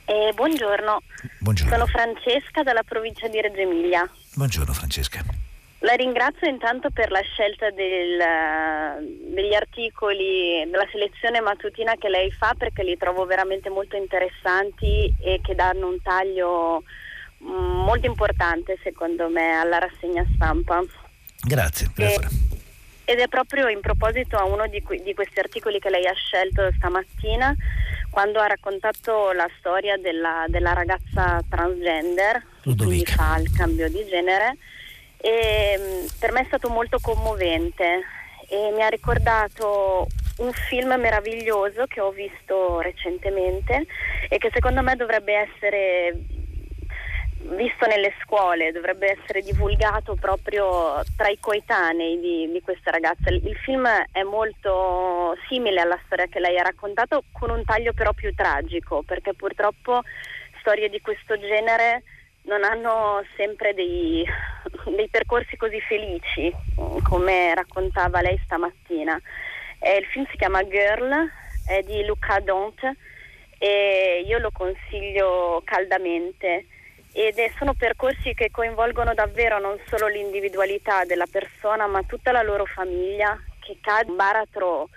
[0.05, 1.01] Eh, buongiorno.
[1.39, 1.71] Buongiorno.
[1.71, 4.09] Sono Francesca dalla provincia di Reggio Emilia.
[4.35, 5.23] Buongiorno Francesca.
[5.79, 8.17] La ringrazio intanto per la scelta del,
[9.33, 15.41] degli articoli, della selezione mattutina che lei fa perché li trovo veramente molto interessanti e
[15.43, 16.81] che danno un taglio
[17.43, 20.81] mm, molto importante secondo me alla rassegna stampa.
[21.41, 21.91] Grazie.
[21.97, 22.17] E,
[23.03, 26.13] ed è proprio in proposito a uno di, que- di questi articoli che lei ha
[26.13, 27.53] scelto stamattina
[28.09, 33.03] quando ha raccontato la storia della, della ragazza transgender Ludovica.
[33.03, 34.57] che fa il cambio di genere
[35.17, 38.01] e per me è stato molto commovente
[38.47, 40.07] e mi ha ricordato
[40.37, 43.85] un film meraviglioso che ho visto recentemente
[44.29, 46.13] e che secondo me dovrebbe essere
[47.47, 53.29] visto nelle scuole, dovrebbe essere divulgato proprio tra i coetanei di, di questa ragazza.
[53.29, 58.13] Il film è molto simile alla storia che lei ha raccontato, con un taglio però
[58.13, 60.01] più tragico, perché purtroppo
[60.59, 62.03] storie di questo genere
[62.45, 64.25] non hanno sempre dei,
[64.85, 66.53] dei percorsi così felici,
[67.03, 69.19] come raccontava lei stamattina.
[69.79, 71.29] Eh, il film si chiama Girl,
[71.67, 72.79] è di Luca Dont
[73.57, 76.67] e io lo consiglio caldamente
[77.13, 82.41] ed è, sono percorsi che coinvolgono davvero non solo l'individualità della persona ma tutta la
[82.41, 84.89] loro famiglia che cade in un baratro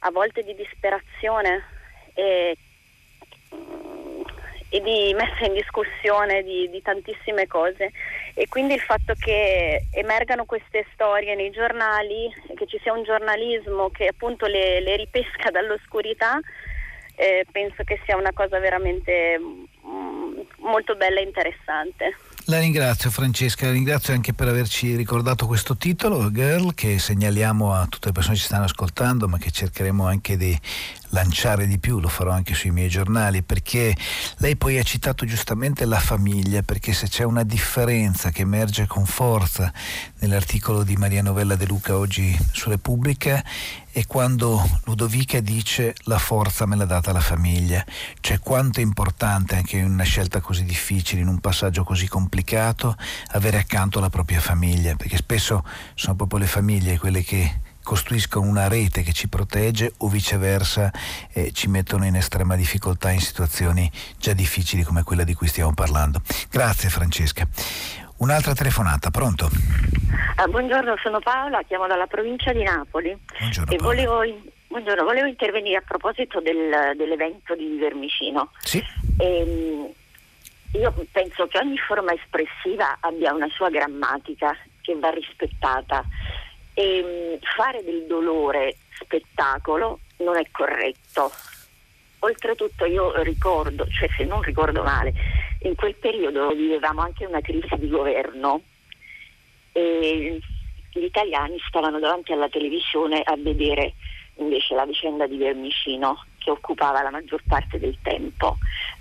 [0.00, 1.64] a volte di disperazione
[2.12, 2.56] e,
[4.74, 7.92] e di messa in discussione di, di, tantissime cose
[8.34, 13.90] e quindi il fatto che emergano queste storie nei giornali che ci sia un giornalismo
[13.90, 16.40] che appunto le, le ripesca dall'oscurità
[17.14, 22.16] eh, penso che sia una cosa veramente mm, molto bella e interessante.
[22.46, 27.86] La ringrazio Francesca, la ringrazio anche per averci ricordato questo titolo, Girl, che segnaliamo a
[27.86, 30.58] tutte le persone che ci stanno ascoltando, ma che cercheremo anche di
[31.14, 33.96] lanciare di più, lo farò anche sui miei giornali, perché
[34.38, 39.06] lei poi ha citato giustamente la famiglia, perché se c'è una differenza che emerge con
[39.06, 39.72] forza
[40.18, 43.42] nell'articolo di Maria Novella De Luca oggi su Repubblica
[43.92, 47.84] è quando Ludovica dice la forza me l'ha data la famiglia,
[48.20, 52.96] cioè quanto è importante anche in una scelta così difficile, in un passaggio così complicato,
[53.28, 58.66] avere accanto la propria famiglia, perché spesso sono proprio le famiglie quelle che costruiscono una
[58.66, 60.90] rete che ci protegge o viceversa
[61.32, 65.72] eh, ci mettono in estrema difficoltà in situazioni già difficili come quella di cui stiamo
[65.74, 66.20] parlando.
[66.50, 67.46] Grazie Francesca.
[68.16, 69.50] Un'altra telefonata, pronto?
[70.36, 73.16] Ah, buongiorno, sono Paola, chiamo dalla provincia di Napoli.
[73.38, 74.20] Buongiorno, e volevo,
[74.68, 78.50] buongiorno, volevo intervenire a proposito del, dell'evento di Vermicino.
[78.60, 78.82] Sì.
[79.18, 79.92] Ehm,
[80.72, 86.04] io penso che ogni forma espressiva abbia una sua grammatica che va rispettata
[86.74, 91.32] e mh, fare del dolore spettacolo non è corretto.
[92.20, 95.12] Oltretutto io ricordo, cioè se non ricordo male,
[95.62, 98.62] in quel periodo vivevamo anche una crisi di governo
[99.72, 100.40] e
[100.92, 103.94] gli italiani stavano davanti alla televisione a vedere
[104.36, 108.58] invece la vicenda di Vermicino che occupava la maggior parte del tempo.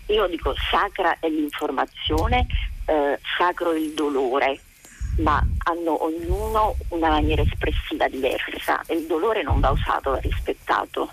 [0.07, 2.45] Io dico sacra è l'informazione,
[2.86, 4.59] eh, sacro è il dolore,
[5.18, 11.09] ma hanno ognuno una maniera espressiva diversa e il dolore non va usato, va rispettato.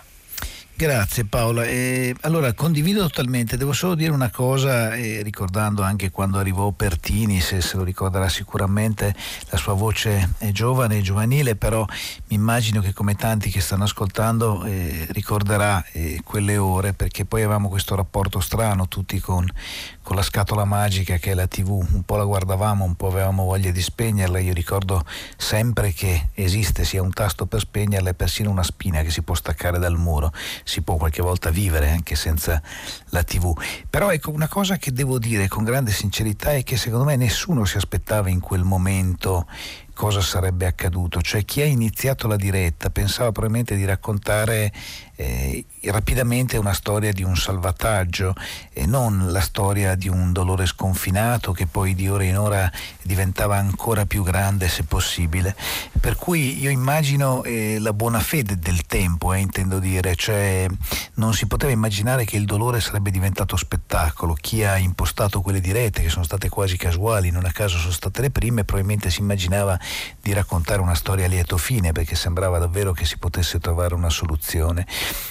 [0.81, 1.63] Grazie Paola.
[1.65, 7.39] Eh, allora condivido totalmente, devo solo dire una cosa, eh, ricordando anche quando arrivò Pertini,
[7.39, 9.13] se se lo ricorderà sicuramente,
[9.51, 11.85] la sua voce è giovane e giovanile, però
[12.29, 17.43] mi immagino che come tanti che stanno ascoltando eh, ricorderà eh, quelle ore, perché poi
[17.43, 19.47] avevamo questo rapporto strano tutti con,
[20.03, 23.45] con la scatola magica che è la tv, un po' la guardavamo, un po' avevamo
[23.45, 25.03] voglia di spegnerla, io ricordo
[25.37, 29.35] sempre che esiste sia un tasto per spegnerla e persino una spina che si può
[29.35, 30.31] staccare dal muro
[30.63, 32.61] si può qualche volta vivere anche senza
[33.09, 33.57] la tv.
[33.89, 37.65] Però ecco una cosa che devo dire con grande sincerità è che secondo me nessuno
[37.65, 39.47] si aspettava in quel momento
[39.93, 44.71] cosa sarebbe accaduto, cioè chi ha iniziato la diretta pensava probabilmente di raccontare
[45.21, 48.33] eh, rapidamente una storia di un salvataggio
[48.73, 52.71] e non la storia di un dolore sconfinato che poi di ora in ora
[53.03, 55.55] diventava ancora più grande se possibile.
[55.99, 60.65] Per cui io immagino eh, la buona fede del tempo, eh, intendo dire, cioè
[61.15, 64.33] non si poteva immaginare che il dolore sarebbe diventato spettacolo.
[64.33, 68.21] Chi ha impostato quelle dirette, che sono state quasi casuali, non a caso sono state
[68.21, 69.79] le prime, probabilmente si immaginava
[70.21, 74.09] di raccontare una storia a lieto fine perché sembrava davvero che si potesse trovare una
[74.09, 74.85] soluzione.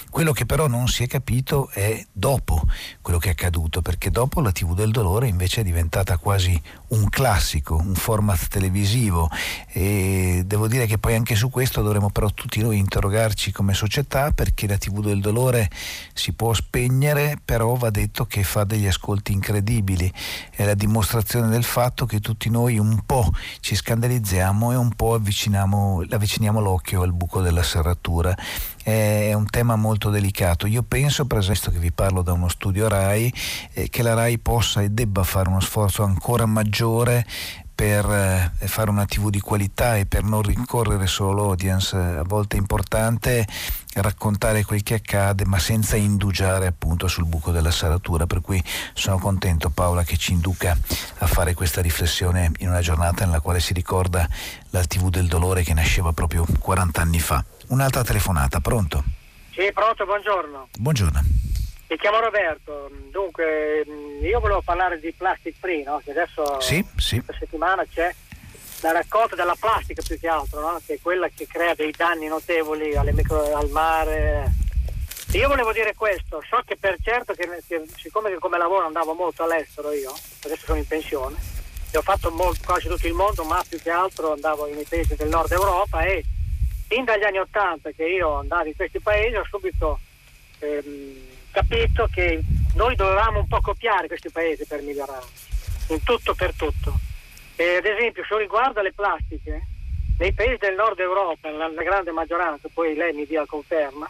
[0.09, 2.61] Quello che però non si è capito è dopo
[3.01, 7.07] quello che è accaduto, perché dopo la TV del dolore invece è diventata quasi un
[7.09, 9.29] classico, un format televisivo
[9.67, 14.31] e devo dire che poi anche su questo dovremmo però tutti noi interrogarci come società
[14.31, 15.69] perché la TV del dolore
[16.13, 20.11] si può spegnere, però va detto che fa degli ascolti incredibili,
[20.49, 23.31] è la dimostrazione del fatto che tutti noi un po'
[23.61, 28.35] ci scandalizziamo e un po' avviciniamo, avviciniamo l'occhio al buco della serratura
[28.83, 30.65] è un tema molto delicato.
[30.67, 33.33] Io penso, per esempio, che vi parlo da uno studio RAI,
[33.73, 37.25] eh, che la RAI possa e debba fare uno sforzo ancora maggiore
[37.81, 38.05] per
[38.59, 42.55] eh, fare una TV di qualità e per non rincorrere solo audience eh, a volte
[42.55, 43.43] importante,
[43.95, 48.27] raccontare quel che accade ma senza indugiare appunto sul buco della saratura.
[48.27, 48.63] Per cui
[48.93, 50.77] sono contento Paola che ci induca
[51.17, 54.29] a fare questa riflessione in una giornata nella quale si ricorda
[54.69, 57.43] la TV del dolore che nasceva proprio 40 anni fa.
[57.69, 59.03] Un'altra telefonata, pronto?
[59.53, 60.67] Sì, pronto, buongiorno.
[60.77, 61.50] Buongiorno.
[61.91, 63.83] Mi chiamo Roberto, dunque
[64.21, 66.01] io volevo parlare di Plastic Free, no?
[66.01, 67.21] che adesso sì, sì.
[67.21, 68.15] questa settimana c'è
[68.79, 70.81] la raccolta della plastica più che altro, no?
[70.85, 74.53] che è quella che crea dei danni notevoli micro, al mare.
[75.33, 79.13] Io volevo dire questo, so che per certo che, che siccome che come lavoro andavo
[79.13, 80.13] molto all'estero io,
[80.45, 81.35] adesso sono in pensione,
[81.91, 85.17] e ho fatto molto, quasi tutto il mondo, ma più che altro andavo nei paesi
[85.17, 86.23] del nord Europa e
[86.87, 89.99] fin dagli anni Ottanta che io andavo in questi paesi ho subito
[90.59, 92.41] ehm, capito che
[92.75, 95.25] noi dovevamo un po' copiare questi paesi per migliorare,
[95.89, 96.99] in tutto per tutto.
[97.55, 99.67] E ad esempio, se riguarda le plastiche,
[100.17, 104.09] nei paesi del nord Europa, la, la grande maggioranza, poi lei mi dia conferma,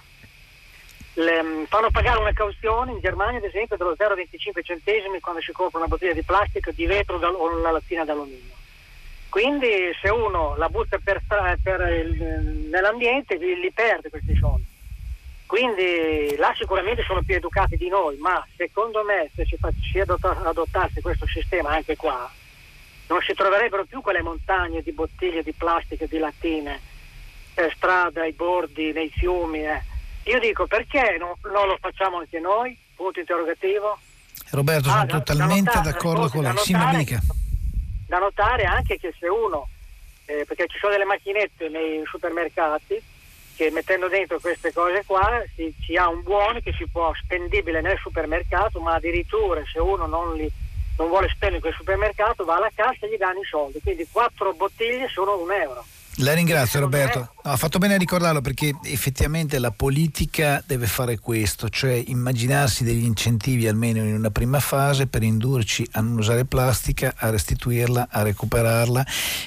[1.15, 5.51] le, mm, fanno pagare una cauzione in Germania, ad esempio, dello 0,25 centesimi quando si
[5.51, 8.59] compra una bottiglia di plastica, di vetro o una lattina d'alluminio.
[9.29, 9.69] Quindi
[10.01, 11.21] se uno la butta per,
[11.63, 14.65] per il, nell'ambiente li, li, perde questi soldi.
[15.51, 19.57] Quindi là sicuramente sono più educati di noi, ma secondo me se si,
[19.91, 22.31] si adottasse questo sistema anche qua,
[23.07, 26.79] non si troverebbero più quelle montagne di bottiglie di plastica di lattine
[27.53, 29.65] per strada, ai bordi, nei fiumi.
[29.65, 29.81] Eh.
[30.23, 32.77] Io dico perché non, non, lo facciamo anche noi?
[32.95, 33.99] Punto interrogativo.
[34.51, 36.57] Roberto, ah, sono da, totalmente da notare, d'accordo con lei.
[36.59, 37.19] Sì, ma mica
[38.07, 39.67] da notare anche che se uno,
[40.27, 43.01] eh, perché ci sono delle macchinette nei supermercati,
[43.62, 47.80] che mettendo dentro queste cose qua si, si, ha un buono che si può spendibile
[47.82, 50.51] nel supermercato, ma addirittura se uno non, li,
[50.97, 54.53] non vuole spendere quel supermercato va alla cassa e gli danno i soldi, quindi quattro
[54.53, 55.86] bottiglie sono un euro.
[56.16, 61.18] La ringrazio Roberto, no, ha fatto bene a ricordarlo perché effettivamente la politica deve fare
[61.18, 66.43] questo, cioè immaginarsi degli incentivi almeno in una prima fase per indurci a non usare
[66.43, 69.05] plastica, a restituirla, a recuperarla.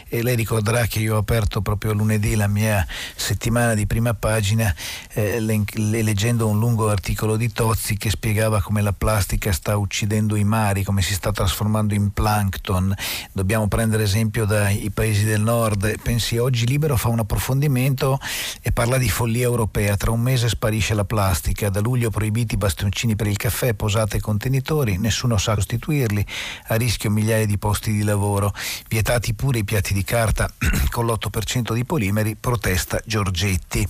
[0.09, 2.85] E lei ricorderà che io ho aperto proprio lunedì la mia
[3.15, 4.75] settimana di prima pagina
[5.13, 9.77] eh, le, le, leggendo un lungo articolo di Tozzi che spiegava come la plastica sta
[9.77, 12.95] uccidendo i mari, come si sta trasformando in plankton,
[13.33, 18.21] dobbiamo prendere esempio dai paesi del nord, pensi oggi oggi Libero fa un approfondimento
[18.63, 19.97] e parla di follia europea.
[19.97, 24.19] Tra un mese sparisce la plastica, da luglio proibiti i bastioncini per il caffè, posate
[24.19, 26.25] e contenitori, nessuno sa sostituirli,
[26.69, 28.55] a rischio migliaia di posti di lavoro,
[28.89, 30.49] vietati pure i piatti di carta
[30.91, 33.85] con l'8% di polimeri, protesta Giorgetti.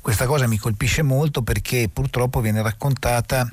[0.00, 3.48] Questa cosa mi colpisce molto perché purtroppo viene raccontata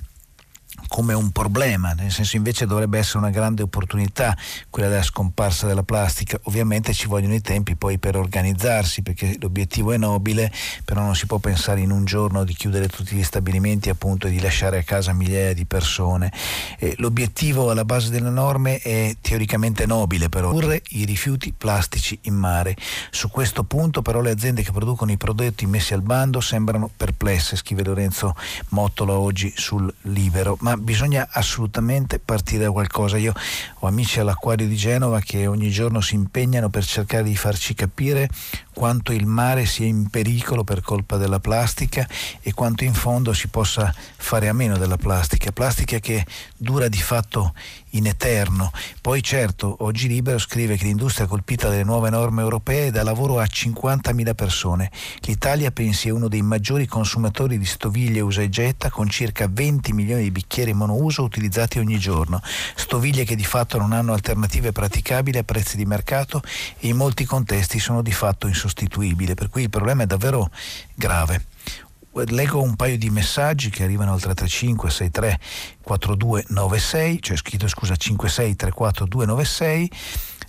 [0.87, 4.37] come un problema, nel senso invece dovrebbe essere una grande opportunità
[4.69, 6.39] quella della scomparsa della plastica.
[6.43, 10.51] Ovviamente ci vogliono i tempi poi per organizzarsi perché l'obiettivo è nobile,
[10.83, 14.29] però non si può pensare in un giorno di chiudere tutti gli stabilimenti appunto e
[14.29, 16.31] di lasciare a casa migliaia di persone.
[16.79, 22.35] Eh, l'obiettivo alla base delle norme è teoricamente nobile, però ridurre i rifiuti plastici in
[22.35, 22.75] mare.
[23.09, 27.55] Su questo punto però le aziende che producono i prodotti messi al bando sembrano perplesse,
[27.55, 28.35] scrive Lorenzo
[28.69, 33.17] Mottola oggi sul Libero ma bisogna assolutamente partire da qualcosa.
[33.17, 33.33] Io
[33.79, 38.27] ho amici all'acquario di Genova che ogni giorno si impegnano per cercare di farci capire
[38.75, 42.05] quanto il mare sia in pericolo per colpa della plastica
[42.41, 46.25] e quanto in fondo si possa fare a meno della plastica, plastica che
[46.57, 47.53] dura di fatto
[47.91, 48.71] in eterno.
[49.01, 53.45] Poi certo, oggi Libero scrive che l'industria colpita dalle nuove norme europee dà lavoro a
[53.45, 54.91] 50.000 persone.
[55.21, 59.93] L'Italia pensi è uno dei maggiori consumatori di stoviglie usa e getta con circa 20
[59.93, 62.41] milioni di bicchieri monouso utilizzati ogni giorno.
[62.75, 66.41] Stoviglie che di fatto non hanno alternative praticabili a prezzi di mercato
[66.79, 70.49] e in molti contesti sono di fatto insostituibili, per cui il problema è davvero
[70.95, 71.45] grave
[72.27, 75.39] leggo un paio di messaggi che arrivano al 335 63
[75.81, 79.91] 4296, cioè scritto scusa 56 34 296.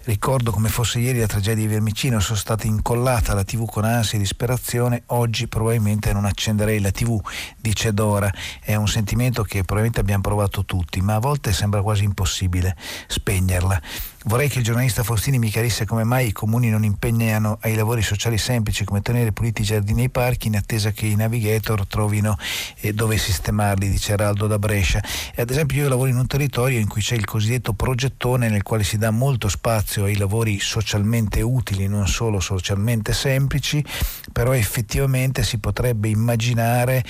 [0.04, 4.16] Ricordo come fosse ieri la tragedia di Vermicino, sono stata incollata alla tv con ansia
[4.16, 7.20] e disperazione, oggi probabilmente non accenderei la tv,
[7.58, 12.04] dice Dora, è un sentimento che probabilmente abbiamo provato tutti, ma a volte sembra quasi
[12.04, 12.76] impossibile
[13.08, 13.82] spegnerla.
[14.28, 18.02] Vorrei che il giornalista Faustini mi chiarisse come mai i comuni non impegnano ai lavori
[18.02, 21.86] sociali semplici come tenere puliti i giardini e i parchi in attesa che i navigator
[21.86, 22.36] trovino
[22.80, 25.00] eh, dove sistemarli, dice Araldo da Brescia.
[25.32, 28.64] E ad esempio io lavoro in un territorio in cui c'è il cosiddetto progettone nel
[28.64, 33.84] quale si dà molto spazio ai lavori socialmente utili, non solo socialmente semplici,
[34.32, 37.04] però effettivamente si potrebbe immaginare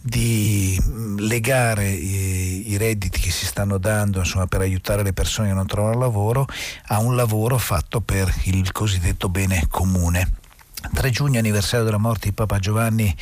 [0.00, 5.48] di mm, legare i, i redditi che si stanno dando insomma, per aiutare le persone
[5.48, 6.46] che non trovano lavoro
[6.86, 10.40] a un lavoro fatto per il cosiddetto bene comune.
[10.92, 13.14] 3 giugno anniversario della morte di Papa Giovanni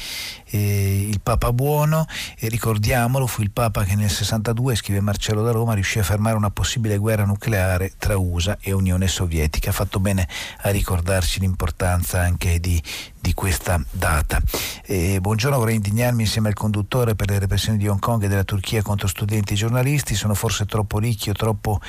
[0.51, 2.06] eh, il Papa buono
[2.39, 6.36] e ricordiamolo fu il Papa che nel 62 scrive Marcello da Roma riuscì a fermare
[6.36, 10.28] una possibile guerra nucleare tra USA e Unione Sovietica ha fatto bene
[10.62, 12.82] a ricordarci l'importanza anche di,
[13.20, 14.40] di questa data.
[14.86, 18.44] Eh, buongiorno, vorrei indignarmi insieme al conduttore per le repressioni di Hong Kong e della
[18.44, 20.14] Turchia contro studenti e giornalisti.
[20.14, 21.81] Sono forse troppo ricchi o troppo,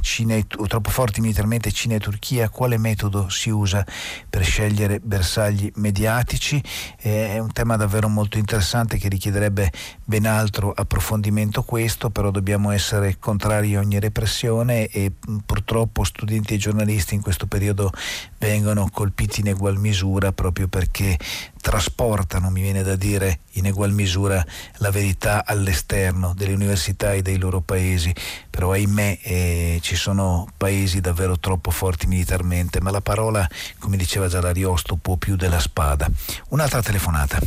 [0.00, 2.48] Cina o troppo forti militarmente Cina e Turchia?
[2.48, 3.84] Quale metodo si usa
[4.28, 6.62] per scegliere bersagli mediatici?
[7.00, 9.72] Eh, è un tema davvero molto interessante che richiederebbe
[10.04, 15.12] ben altro approfondimento questo, però dobbiamo essere contrari a ogni repressione e
[15.44, 17.90] purtroppo studenti e giornalisti in questo periodo
[18.38, 21.18] vengono colpiti in egual misura proprio perché
[21.66, 24.40] trasportano, mi viene da dire, in egual misura
[24.76, 28.14] la verità all'esterno delle università e dei loro paesi,
[28.48, 33.44] però ahimè eh, ci sono paesi davvero troppo forti militarmente, ma la parola,
[33.80, 36.06] come diceva già l'Ariosto, può più della spada.
[36.50, 37.40] Un'altra telefonata.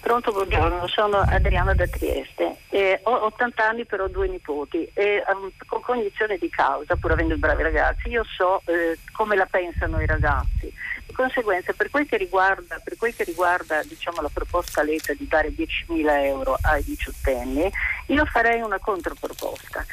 [0.00, 2.56] Pronto, buongiorno, sono Adriana da Trieste.
[2.70, 7.12] Eh, ho 80 anni però ho due nipoti e um, con cognizione di causa, pur
[7.12, 10.72] avendo bravi ragazzi, io so eh, come la pensano i ragazzi.
[11.12, 15.50] Di conseguenza, per quel che riguarda, quel che riguarda diciamo, la proposta Letta di dare
[15.50, 17.70] 10.000 euro ai diciottenni,
[18.06, 19.84] io farei una controproposta.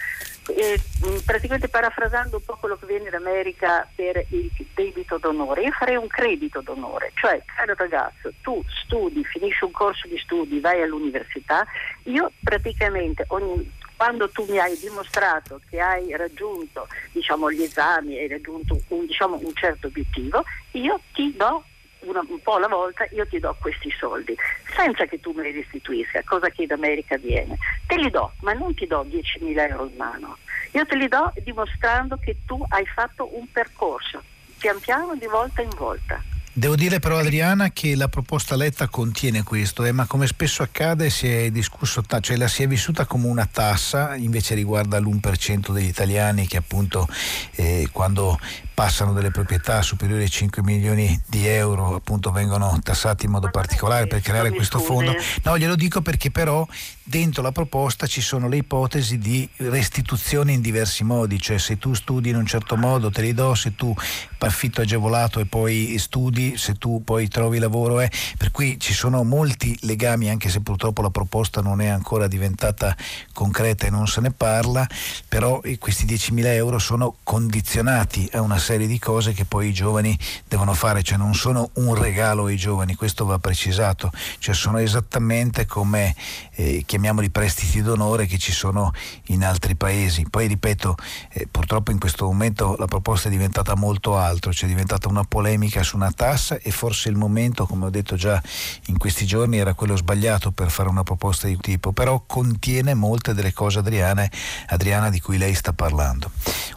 [0.48, 0.80] Eh,
[1.26, 5.98] praticamente parafrasando un po' quello che viene in America per il debito d'onore, io farei
[5.98, 11.68] un credito d'onore, cioè caro ragazzo, tu studi, finisci un corso di studi, vai all'università,
[12.04, 13.70] io praticamente ogni,
[14.00, 19.38] quando tu mi hai dimostrato che hai raggiunto diciamo, gli esami, hai raggiunto un, diciamo,
[19.44, 21.66] un certo obiettivo, io ti do
[22.00, 24.34] una, un po' alla volta io ti do questi soldi
[24.74, 27.58] senza che tu me li restituisca, cosa che in America avviene.
[27.88, 30.38] Te li do, ma non ti do 10.000 euro in mano.
[30.72, 34.24] Io te li do dimostrando che tu hai fatto un percorso,
[34.60, 36.24] pian piano, di volta in volta.
[36.60, 41.10] Devo dire però Adriana che la proposta letta contiene questo, eh, ma come spesso accade
[41.10, 45.88] si è discusso, cioè la si è vissuta come una tassa, invece riguarda l'1% degli
[45.88, 47.08] italiani che appunto
[47.56, 48.38] eh, quando
[48.80, 54.08] passano delle proprietà superiori ai 5 milioni di euro appunto vengono tassati in modo particolare
[54.08, 55.14] per creare questo fondo.
[55.44, 56.66] No, glielo dico perché però
[57.04, 61.94] dentro la proposta ci sono le ipotesi di restituzione in diversi modi, cioè se tu
[61.94, 63.94] studi in un certo modo te li do, se tu
[64.38, 68.10] affitto agevolato e poi studi, se tu poi trovi lavoro, eh.
[68.38, 72.96] per cui ci sono molti legami anche se purtroppo la proposta non è ancora diventata
[73.34, 74.88] concreta e non se ne parla,
[75.28, 80.18] però questi 10.000 euro sono condizionati a una serie di cose che poi i giovani
[80.48, 85.66] devono fare, cioè non sono un regalo ai giovani, questo va precisato, cioè sono esattamente
[85.66, 86.16] come
[86.56, 88.94] eh, chiamiamoli prestiti d'onore che ci sono
[89.28, 90.26] in altri paesi.
[90.30, 90.96] Poi ripeto,
[91.34, 95.24] eh, purtroppo in questo momento la proposta è diventata molto altro, cioè è diventata una
[95.24, 98.42] polemica su una tassa e forse il momento, come ho detto già
[98.88, 103.34] in questi giorni, era quello sbagliato per fare una proposta di tipo, però contiene molte
[103.34, 104.30] delle cose Adriana,
[104.68, 106.32] Adriana di cui lei sta parlando.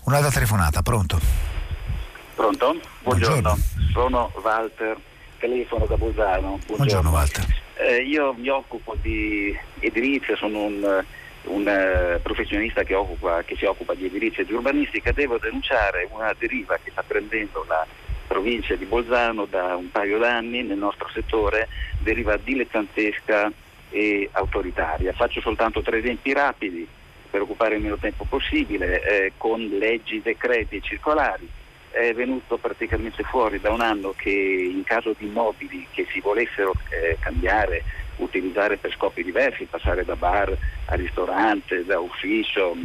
[0.05, 1.52] Un'altra telefonata, pronto?
[2.35, 2.81] Pronto?
[3.03, 3.41] Buongiorno.
[3.41, 3.59] Buongiorno.
[3.93, 4.97] sono Walter,
[5.39, 6.59] telefono da Bolzano.
[6.67, 7.45] Buongiorno, Buongiorno Walter.
[7.75, 11.05] Eh, io mi occupo di edilizia, sono un,
[11.45, 16.09] un uh, professionista che, occupa, che, si occupa di edilizia e di urbanistica, devo denunciare
[16.11, 17.87] una deriva che sta prendendo la
[18.27, 21.69] provincia di Bolzano da un paio d'anni nel nostro settore,
[21.99, 23.53] deriva dilettantesca
[23.91, 25.13] e autoritaria.
[25.13, 26.89] Faccio soltanto tre esempi rapidi
[27.31, 31.61] per occupare il meno tempo possibile, eh, con leggi, decreti e circolari
[31.93, 36.73] è venuto praticamente fuori da un anno che in caso di immobili che si volessero
[36.89, 37.85] eh, cambiare,
[38.17, 40.57] utilizzare per scopi diversi, passare da bar
[40.87, 42.77] a ristorante, da ufficio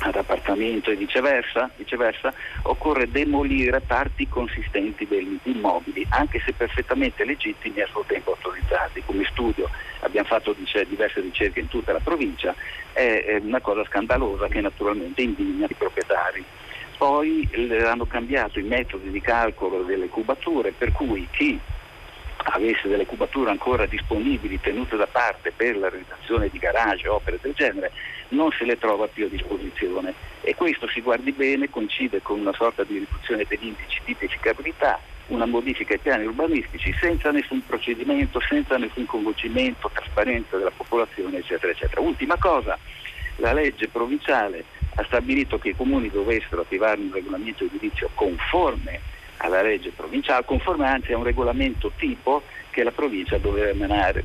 [0.00, 2.32] ad appartamento e viceversa, viceversa,
[2.62, 9.02] occorre demolire parti consistenti degli immobili, anche se perfettamente legittimi e a suo tempo autorizzati.
[9.04, 9.68] Come studio
[10.00, 10.54] abbiamo fatto
[10.88, 12.54] diverse ricerche in tutta la provincia,
[12.92, 16.44] è una cosa scandalosa che naturalmente indigna i proprietari.
[16.98, 17.48] Poi
[17.84, 21.58] hanno cambiato i metodi di calcolo delle cubature, per cui chi
[22.50, 27.52] avesse delle cubature ancora disponibili tenute da parte per la realizzazione di garage opere del
[27.54, 27.92] genere
[28.30, 32.52] non se le trova più a disposizione e questo si guardi bene coincide con una
[32.52, 38.40] sorta di riduzione degli indici di edificabilità una modifica ai piani urbanistici senza nessun procedimento,
[38.40, 42.00] senza nessun coinvolgimento, trasparenza della popolazione eccetera eccetera.
[42.00, 42.78] Ultima cosa,
[43.36, 44.64] la legge provinciale
[44.98, 49.00] ha stabilito che i comuni dovessero attivare un regolamento edilizio conforme
[49.38, 54.24] alla legge provinciale, conforme anzi a un regolamento tipo che la provincia doveva emanare.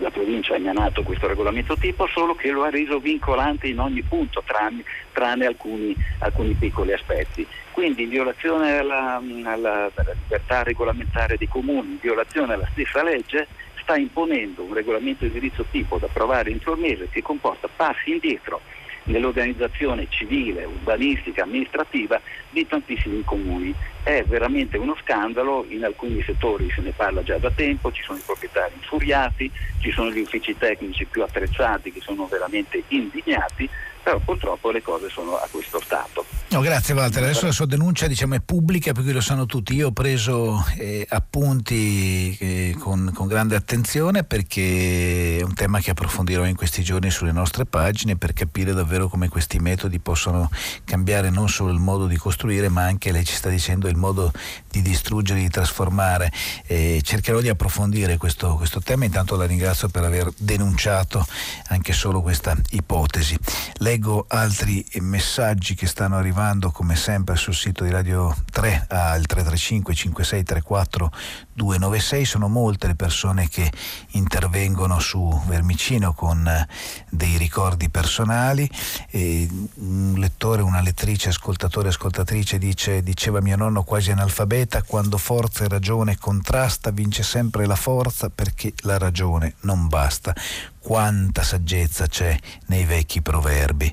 [0.00, 4.02] La provincia ha emanato questo regolamento tipo solo che lo ha reso vincolante in ogni
[4.02, 7.46] punto, tranne, tranne alcuni, alcuni, piccoli aspetti.
[7.70, 13.46] Quindi in violazione alla, alla, alla libertà regolamentare dei comuni, in violazione alla stessa legge,
[13.80, 18.10] sta imponendo un regolamento di indirizzo tipo da approvare entro il mese che comporta passi
[18.12, 18.60] indietro
[19.04, 22.20] nell'organizzazione civile, urbanistica, amministrativa
[22.50, 23.74] di tantissimi comuni.
[24.02, 28.18] È veramente uno scandalo, in alcuni settori se ne parla già da tempo, ci sono
[28.18, 29.50] i proprietari infuriati,
[29.80, 33.68] ci sono gli uffici tecnici più attrezzati che sono veramente indignati,
[34.02, 36.24] però purtroppo le cose sono a questo stato.
[36.50, 39.74] No, grazie Walter, adesso la sua denuncia diciamo, è pubblica per cui lo sanno tutti,
[39.74, 45.92] io ho preso eh, appunti eh, con, con, grande attenzione perché è un tema che
[45.92, 50.50] approfondirò in questi giorni sulle nostre pagine per capire davvero come questi metodi possono
[50.84, 54.32] cambiare non solo il modo di costruire ma anche, lei ci sta dicendo, il modo
[54.68, 56.32] di distruggere, di trasformare.
[56.66, 61.24] Eh, cercherò di approfondire questo, questo tema, intanto la ringrazio per aver denunciato
[61.68, 63.38] anche solo questa ipotesi.
[63.90, 69.94] Leggo altri messaggi che stanno arrivando come sempre sul sito di Radio 3 al 335
[69.96, 71.12] 5634
[71.54, 72.24] 296.
[72.24, 73.68] Sono molte le persone che
[74.10, 76.68] intervengono su Vermicino con eh,
[77.10, 78.70] dei ricordi personali.
[79.10, 85.64] E un lettore, una lettrice, ascoltatore, ascoltatrice dice, diceva mio nonno quasi analfabeta, quando forza
[85.64, 90.32] e ragione contrasta vince sempre la forza perché la ragione non basta.
[90.82, 92.36] Quanta saggezza c'è
[92.66, 93.92] nei vecchi proverbi.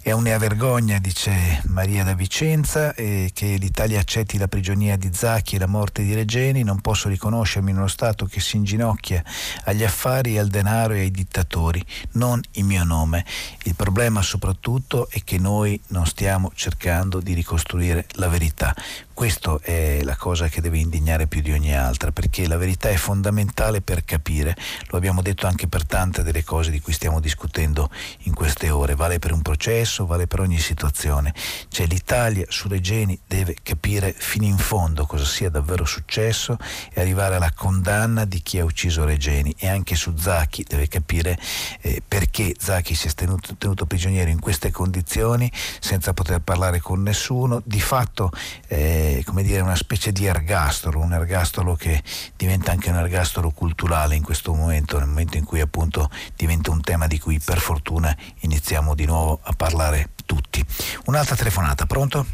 [0.00, 5.54] È una vergogna, dice Maria da Vicenza, eh, che l'Italia accetti la prigionia di Zacchi
[5.54, 6.64] e la morte di Regeni.
[6.64, 9.22] Non posso riconoscermi in uno Stato che si inginocchia
[9.64, 13.24] agli affari, al denaro e ai dittatori, non in mio nome.
[13.62, 18.74] Il problema soprattutto è che noi non stiamo cercando di ricostruire la verità
[19.22, 22.96] questa è la cosa che deve indignare più di ogni altra, perché la verità è
[22.96, 24.56] fondamentale per capire,
[24.88, 27.88] lo abbiamo detto anche per tante delle cose di cui stiamo discutendo
[28.22, 31.32] in queste ore, vale per un processo, vale per ogni situazione.
[31.68, 36.58] Cioè l'Italia su Regeni deve capire fino in fondo cosa sia davvero successo
[36.92, 41.38] e arrivare alla condanna di chi ha ucciso Regeni e anche su Zacchi deve capire
[41.82, 47.02] eh, perché Zacchi si è tenuto, tenuto prigioniero in queste condizioni senza poter parlare con
[47.02, 48.32] nessuno, di fatto
[48.66, 52.02] eh, come dire una specie di ergastolo, un ergastolo che
[52.36, 56.80] diventa anche un ergastolo culturale in questo momento, nel momento in cui appunto diventa un
[56.80, 60.64] tema di cui per fortuna iniziamo di nuovo a parlare tutti.
[61.06, 62.26] Un'altra telefonata, pronto?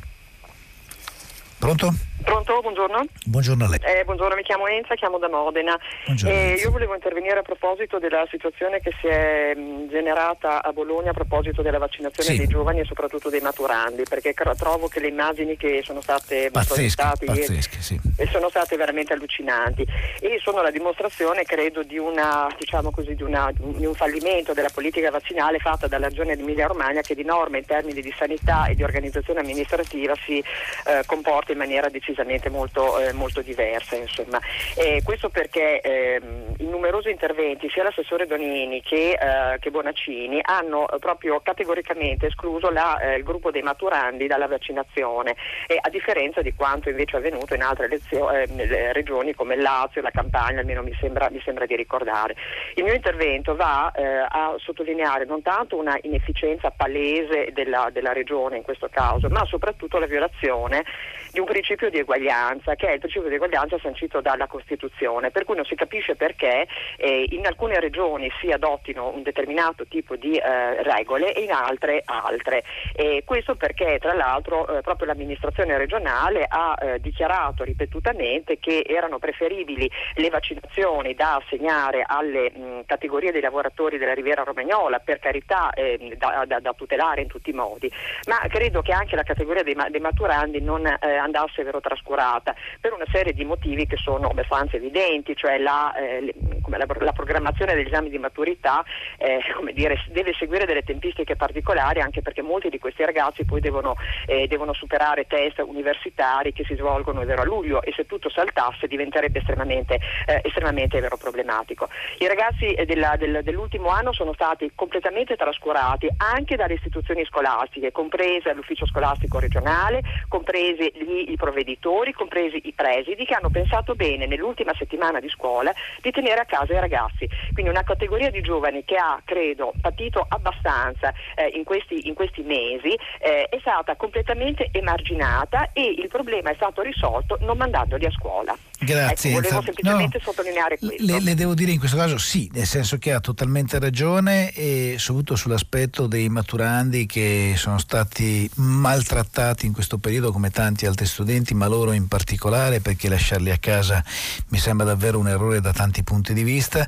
[1.59, 2.08] Pronto?
[2.23, 3.05] Pronto, buongiorno.
[3.27, 3.79] Buongiorno a lei.
[3.83, 5.79] Eh, buongiorno, mi chiamo Enza, chiamo da Modena.
[6.27, 11.11] Eh, io volevo intervenire a proposito della situazione che si è mh, generata a Bologna
[11.11, 12.37] a proposito della vaccinazione Sì.
[12.37, 16.51] dei giovani e soprattutto dei maturandi, perché cro- trovo che le immagini che sono state
[16.51, 17.99] pazzesche, sì.
[18.17, 19.87] e sono state veramente allucinanti
[20.21, 24.71] e sono la dimostrazione credo di, una, diciamo così, di, una- di un fallimento della
[24.73, 28.75] politica vaccinale fatta dalla regione Emilia Romagna che di norma in termini di sanità e
[28.75, 33.97] di organizzazione amministrativa si eh, comporta in maniera decisamente molto, eh, molto diversa.
[33.97, 34.41] Insomma.
[34.75, 40.89] E questo perché ehm, in numerosi interventi sia l'assessore Donini che, eh, che Bonaccini hanno
[40.89, 45.37] eh, proprio categoricamente escluso la, eh, il gruppo dei maturandi dalla vaccinazione
[45.81, 50.01] a differenza di quanto invece è avvenuto in altre lezio- eh, nelle regioni come Lazio,
[50.01, 52.35] la Campania, almeno mi sembra, mi sembra di ricordare.
[52.75, 58.57] Il mio intervento va eh, a sottolineare non tanto una inefficienza palese della, della regione
[58.57, 60.85] in questo caso, ma soprattutto la violazione
[61.33, 65.45] di un principio di eguaglianza, che è il principio di eguaglianza sancito dalla Costituzione, per
[65.45, 66.67] cui non si capisce perché
[66.97, 72.03] eh, in alcune regioni si adottino un determinato tipo di eh, regole e in altre
[72.05, 72.65] altre.
[72.95, 79.19] E questo perché tra l'altro eh, proprio l'amministrazione regionale ha eh, dichiarato ripetutamente che erano
[79.19, 85.71] preferibili le vaccinazioni da assegnare alle mh, categorie dei lavoratori della Riviera Romagnola, per carità
[85.73, 87.91] ehm, da, da- da tutelare in tutti i modi,
[88.27, 92.93] ma credo che anche la categoria dei, dei maturandi non eh, andasse vero trascurata per
[92.93, 96.35] una serie di motivi che sono abbastanza evidenti, cioè la, eh,
[96.67, 98.85] la, la programmazione degli esami di maturità
[99.17, 99.41] eh,
[99.73, 103.97] dire, deve seguire delle tempistiche particolari anche perché molti di questi ragazzi poi devono,
[104.27, 108.87] eh, devono superare test universitari che si svolgono vero, a luglio e se tutto saltasse
[108.87, 111.89] diventerebbe estremamente, eh, estremamente vero, problematico.
[112.19, 117.93] I ragazzi eh, della- del- dell'ultimo anno sono stati completamente trascurati anche dalle istituzioni scolastiche,
[117.93, 121.77] comprese l'ufficio scolastico regionale, compresi gli- i provveditori,
[122.13, 126.75] compresi i presidi che hanno pensato bene nell'ultima settimana di scuola di tenere a casa
[126.75, 127.29] i ragazzi.
[127.53, 132.43] Quindi una categoria di giovani che ha, credo, patito abbastanza eh, in, questi, in questi
[132.43, 138.11] mesi eh, è stata completamente emarginata e il problema è stato risolto non mandandoli a
[138.11, 138.57] scuola.
[138.81, 139.31] Grazie.
[139.31, 141.05] Ecco, volevo semplicemente sottolineare questo.
[141.05, 144.95] Le, le devo dire in questo caso sì, nel senso che ha totalmente ragione e
[144.99, 151.55] soprattutto sull'aspetto dei maturandi che sono stati maltrattati in questo periodo come tanti altri studenti,
[151.55, 154.03] ma loro in particolare perché lasciarli a casa
[154.49, 156.87] mi sembra davvero un errore da tanti punti di vista,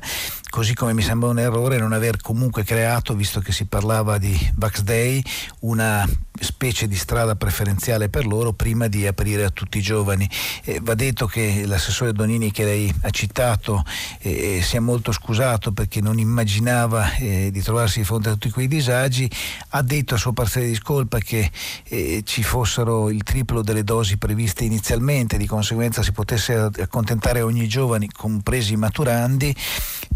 [0.49, 4.37] così come mi sembra un errore non aver comunque creato, visto che si parlava di
[4.55, 5.21] Vax Day,
[5.59, 6.07] una
[6.39, 10.29] specie di strada preferenziale per loro prima di aprire a tutti i giovani.
[10.63, 13.83] Eh, va detto che l'assessore Donini che lei ha citato
[14.19, 18.49] eh, si è molto scusato perché non immaginava eh, di trovarsi di fronte a tutti
[18.49, 19.29] quei disagi,
[19.69, 21.49] ha detto a suo parziale di scolpa che
[21.83, 27.67] eh, ci fossero il triplo delle dosi previste inizialmente, di conseguenza si potesse accontentare ogni
[27.67, 29.55] giovane, compresi i maturandi,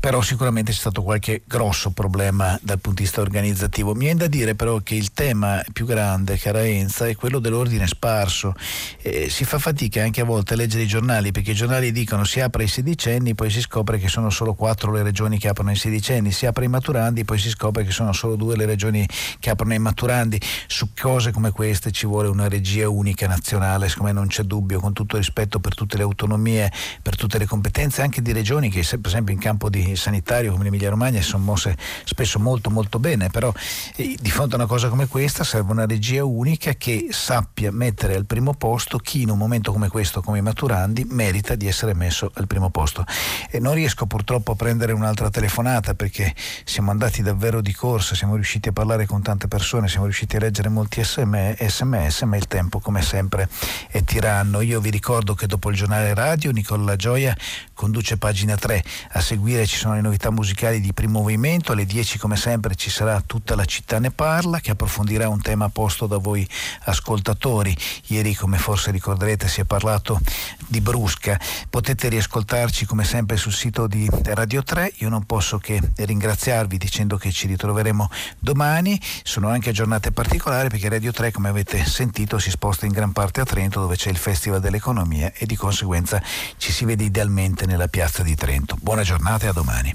[0.06, 3.96] però sicuramente c'è stato qualche grosso problema dal punto di vista organizzativo.
[3.96, 7.88] Mi viene da dire però che il tema più grande, cara Enza, è quello dell'ordine
[7.88, 8.54] sparso.
[9.02, 12.24] Eh, si fa fatica anche a volte a leggere i giornali perché i giornali dicono
[12.24, 15.72] si apre ai sedicenni, poi si scopre che sono solo quattro le regioni che aprono
[15.72, 19.10] ai sedicenni, si apre ai maturandi, poi si scopre che sono solo due le regioni
[19.40, 20.40] che aprono ai maturandi.
[20.68, 24.80] Su cose come queste ci vuole una regia unica nazionale, secondo me non c'è dubbio,
[24.80, 26.72] con tutto rispetto per tutte le autonomie,
[27.02, 30.64] per tutte le competenze anche di regioni che per esempio in campo di sanitario come
[30.64, 33.52] l'Emilia Romagna sono mosse spesso molto molto bene, però
[33.96, 38.16] eh, di fronte a una cosa come questa serve una regia unica che sappia mettere
[38.16, 41.94] al primo posto chi in un momento come questo, come i maturandi, merita di essere
[41.94, 43.06] messo al primo posto.
[43.50, 48.36] E non riesco purtroppo a prendere un'altra telefonata perché siamo andati davvero di corsa, siamo
[48.36, 52.48] riusciti a parlare con tante persone, siamo riusciti a leggere molti SM sms, ma il
[52.48, 53.48] tempo come sempre
[53.90, 54.62] è tiranno.
[54.62, 57.36] Io vi ricordo che dopo il giornale radio Nicola Gioia
[57.74, 62.18] conduce pagina 3, a seguire ci sono le novità musicali di primo movimento, alle 10
[62.18, 66.16] come sempre ci sarà tutta la città ne parla che approfondirà un tema posto da
[66.16, 66.48] voi
[66.86, 67.76] ascoltatori.
[68.08, 70.18] Ieri, come forse ricorderete, si è parlato
[70.68, 71.40] di Brusca.
[71.70, 74.94] Potete riascoltarci come sempre sul sito di Radio 3.
[74.98, 78.10] Io non posso che ringraziarvi dicendo che ci ritroveremo
[78.40, 79.00] domani.
[79.24, 83.42] Sono anche giornate particolari perché Radio 3, come avete sentito, si sposta in gran parte
[83.42, 86.22] a Trento dove c'è il Festival dell'Economia e di conseguenza
[86.58, 88.78] ci si vede idealmente nella piazza di Trento.
[88.82, 89.94] Buona giornata e a domani.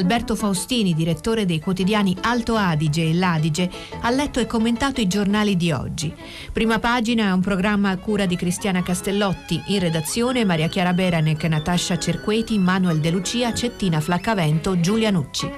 [0.00, 3.70] Alberto Faustini, direttore dei quotidiani Alto Adige e L'Adige,
[4.00, 6.12] ha letto e commentato i giornali di oggi.
[6.52, 11.44] Prima pagina è un programma a cura di Cristiana Castellotti, in redazione Maria Chiara Beranec,
[11.44, 15.50] Natascia Cerqueti, Manuel De Lucia, Cettina Flaccavento, Giulia Nucci.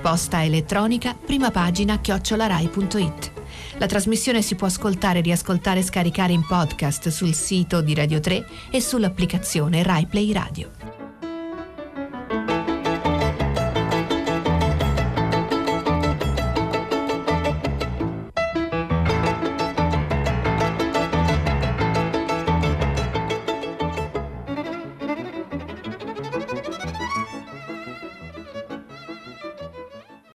[0.00, 3.32] Posta elettronica, prima pagina chiocciolarai.it.
[3.76, 8.46] La trasmissione si può ascoltare, riascoltare e scaricare in podcast sul sito di Radio 3
[8.70, 10.79] e sull'applicazione RaiPlay Radio.